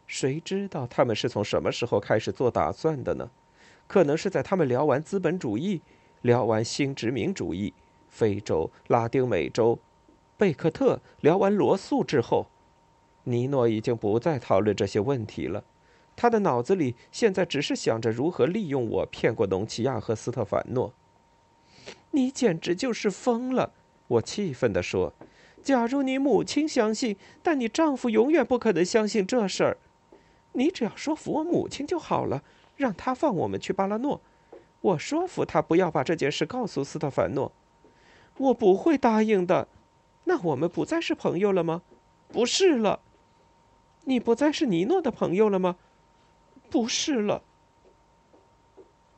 [0.07, 3.29] 谁知道他们是从什么时候开始做打算的呢？
[3.87, 5.83] 可能是在他们聊完资本主义、
[6.23, 7.75] 聊完新殖民主义、
[8.09, 9.79] 非洲、拉丁美洲、
[10.39, 12.47] 贝克特聊完罗素之后。
[13.25, 15.65] 尼诺已经不再讨论这些问题了，
[16.17, 20.93] 他的脑子里现在只是想着如何利用我骗过农奇亚和斯特凡诺。
[22.13, 23.73] 你简直就是疯了！
[24.07, 25.13] 我气愤地说
[25.63, 29.77] ：“假如你母亲相信，但你丈夫永远不可能相信这事儿。
[30.53, 32.43] 你只要说服我母亲就好了，
[32.77, 34.21] 让她放我们去巴拉诺。
[34.81, 37.51] 我说服她不要把这件事告诉斯特凡诺。
[38.37, 39.67] 我不会答应的。
[40.25, 41.83] 那我们不再是朋友了吗？
[42.29, 43.01] 不是了。
[44.05, 45.77] 你不再是尼诺的朋友了吗？
[46.75, 47.41] 不是了。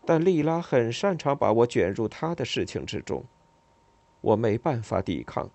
[0.05, 3.25] 但莉拉很擅长把我卷入她的事情之中，
[4.21, 5.49] 我没办法抵抗。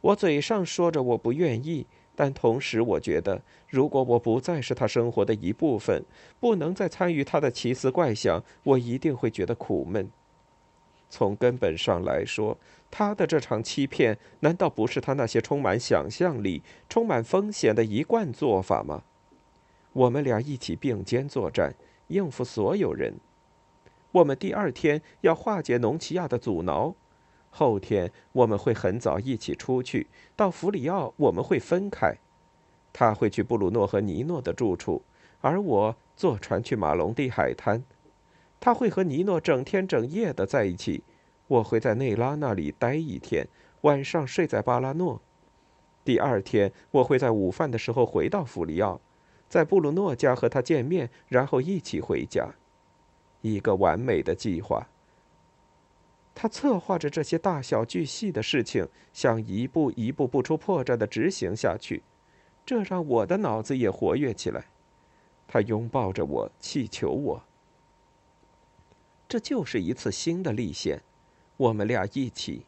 [0.00, 6.04] 我嘴上说着我不愿意，但同时我觉得，如果我不再是他生活的一部分，
[6.40, 10.10] 不能再参与他的奇思怪想，我一定会觉得苦闷。
[11.08, 12.58] 从根本上来说，
[12.90, 19.04] 他的这场欺骗难道不是他那些充满想象力、充满风险的一贯做法吗？
[19.92, 21.74] 我们俩一起并肩作战，
[22.08, 23.14] 应付所有人。
[24.10, 26.94] 我们第二天要化解农奇亚的阻挠，
[27.50, 32.16] 后天我们会很早一起出去到弗里奥，我们会分开。
[32.92, 35.02] 他会去布鲁诺和尼诺的住处，
[35.40, 37.82] 而我坐船去马龙蒂海滩。
[38.60, 41.02] 他会和尼诺整天整夜的在一起。
[41.48, 43.46] 我会在内拉那里待一天，
[43.82, 45.20] 晚上睡在巴拉诺。
[46.04, 49.00] 第二天，我会在午饭的时候回到弗里奥，
[49.52, 52.48] 在布鲁诺家和他见面，然后一起回家。
[53.42, 54.88] 一个完美的计划。
[56.34, 62.02] 他策划着这些大小巨细的事情，想一步一步不出破绽的执行下去，
[62.64, 64.64] 这让我的脑子也活跃起来。
[65.46, 67.42] 他拥抱着我，祈求我。
[69.28, 71.02] 这就是一次新的历险。
[71.58, 72.64] 我们俩一起，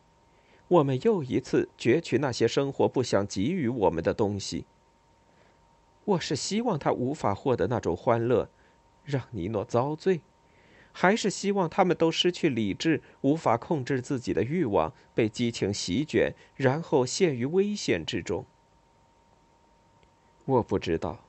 [0.68, 4.66] 我们又一次攫取那些生活不想给予我们的东西。
[6.05, 8.48] 我是希望他无法获得那种欢乐，
[9.05, 10.20] 让尼诺遭罪，
[10.92, 18.46] 还是希望他们都失去理智，无法控制自己的欲望，被激情席卷，然后陷于危险之中？
[20.44, 21.24] 我不知道。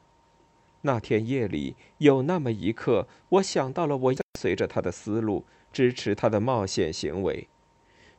[0.81, 5.45] 那天夜里有那么一刻，我想到了我要随着他的思路。
[5.73, 7.49] 支持他的冒险行为，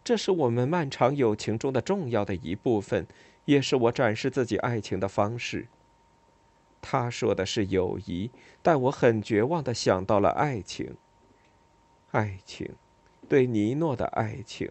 [0.05, 3.07] 这是我们漫长友情中的重要的一部分，
[3.47, 5.67] 也是我展示自己爱情的方式。
[6.89, 8.31] 他说的是友谊，
[8.63, 10.97] 但我很绝望的想到了爱情。
[12.13, 12.77] 爱情，
[13.29, 14.71] 对尼诺的爱情。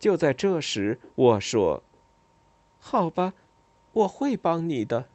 [0.00, 1.84] 就在这时，我说
[2.80, 3.34] ：“好吧，
[3.92, 5.08] 我会帮你的。”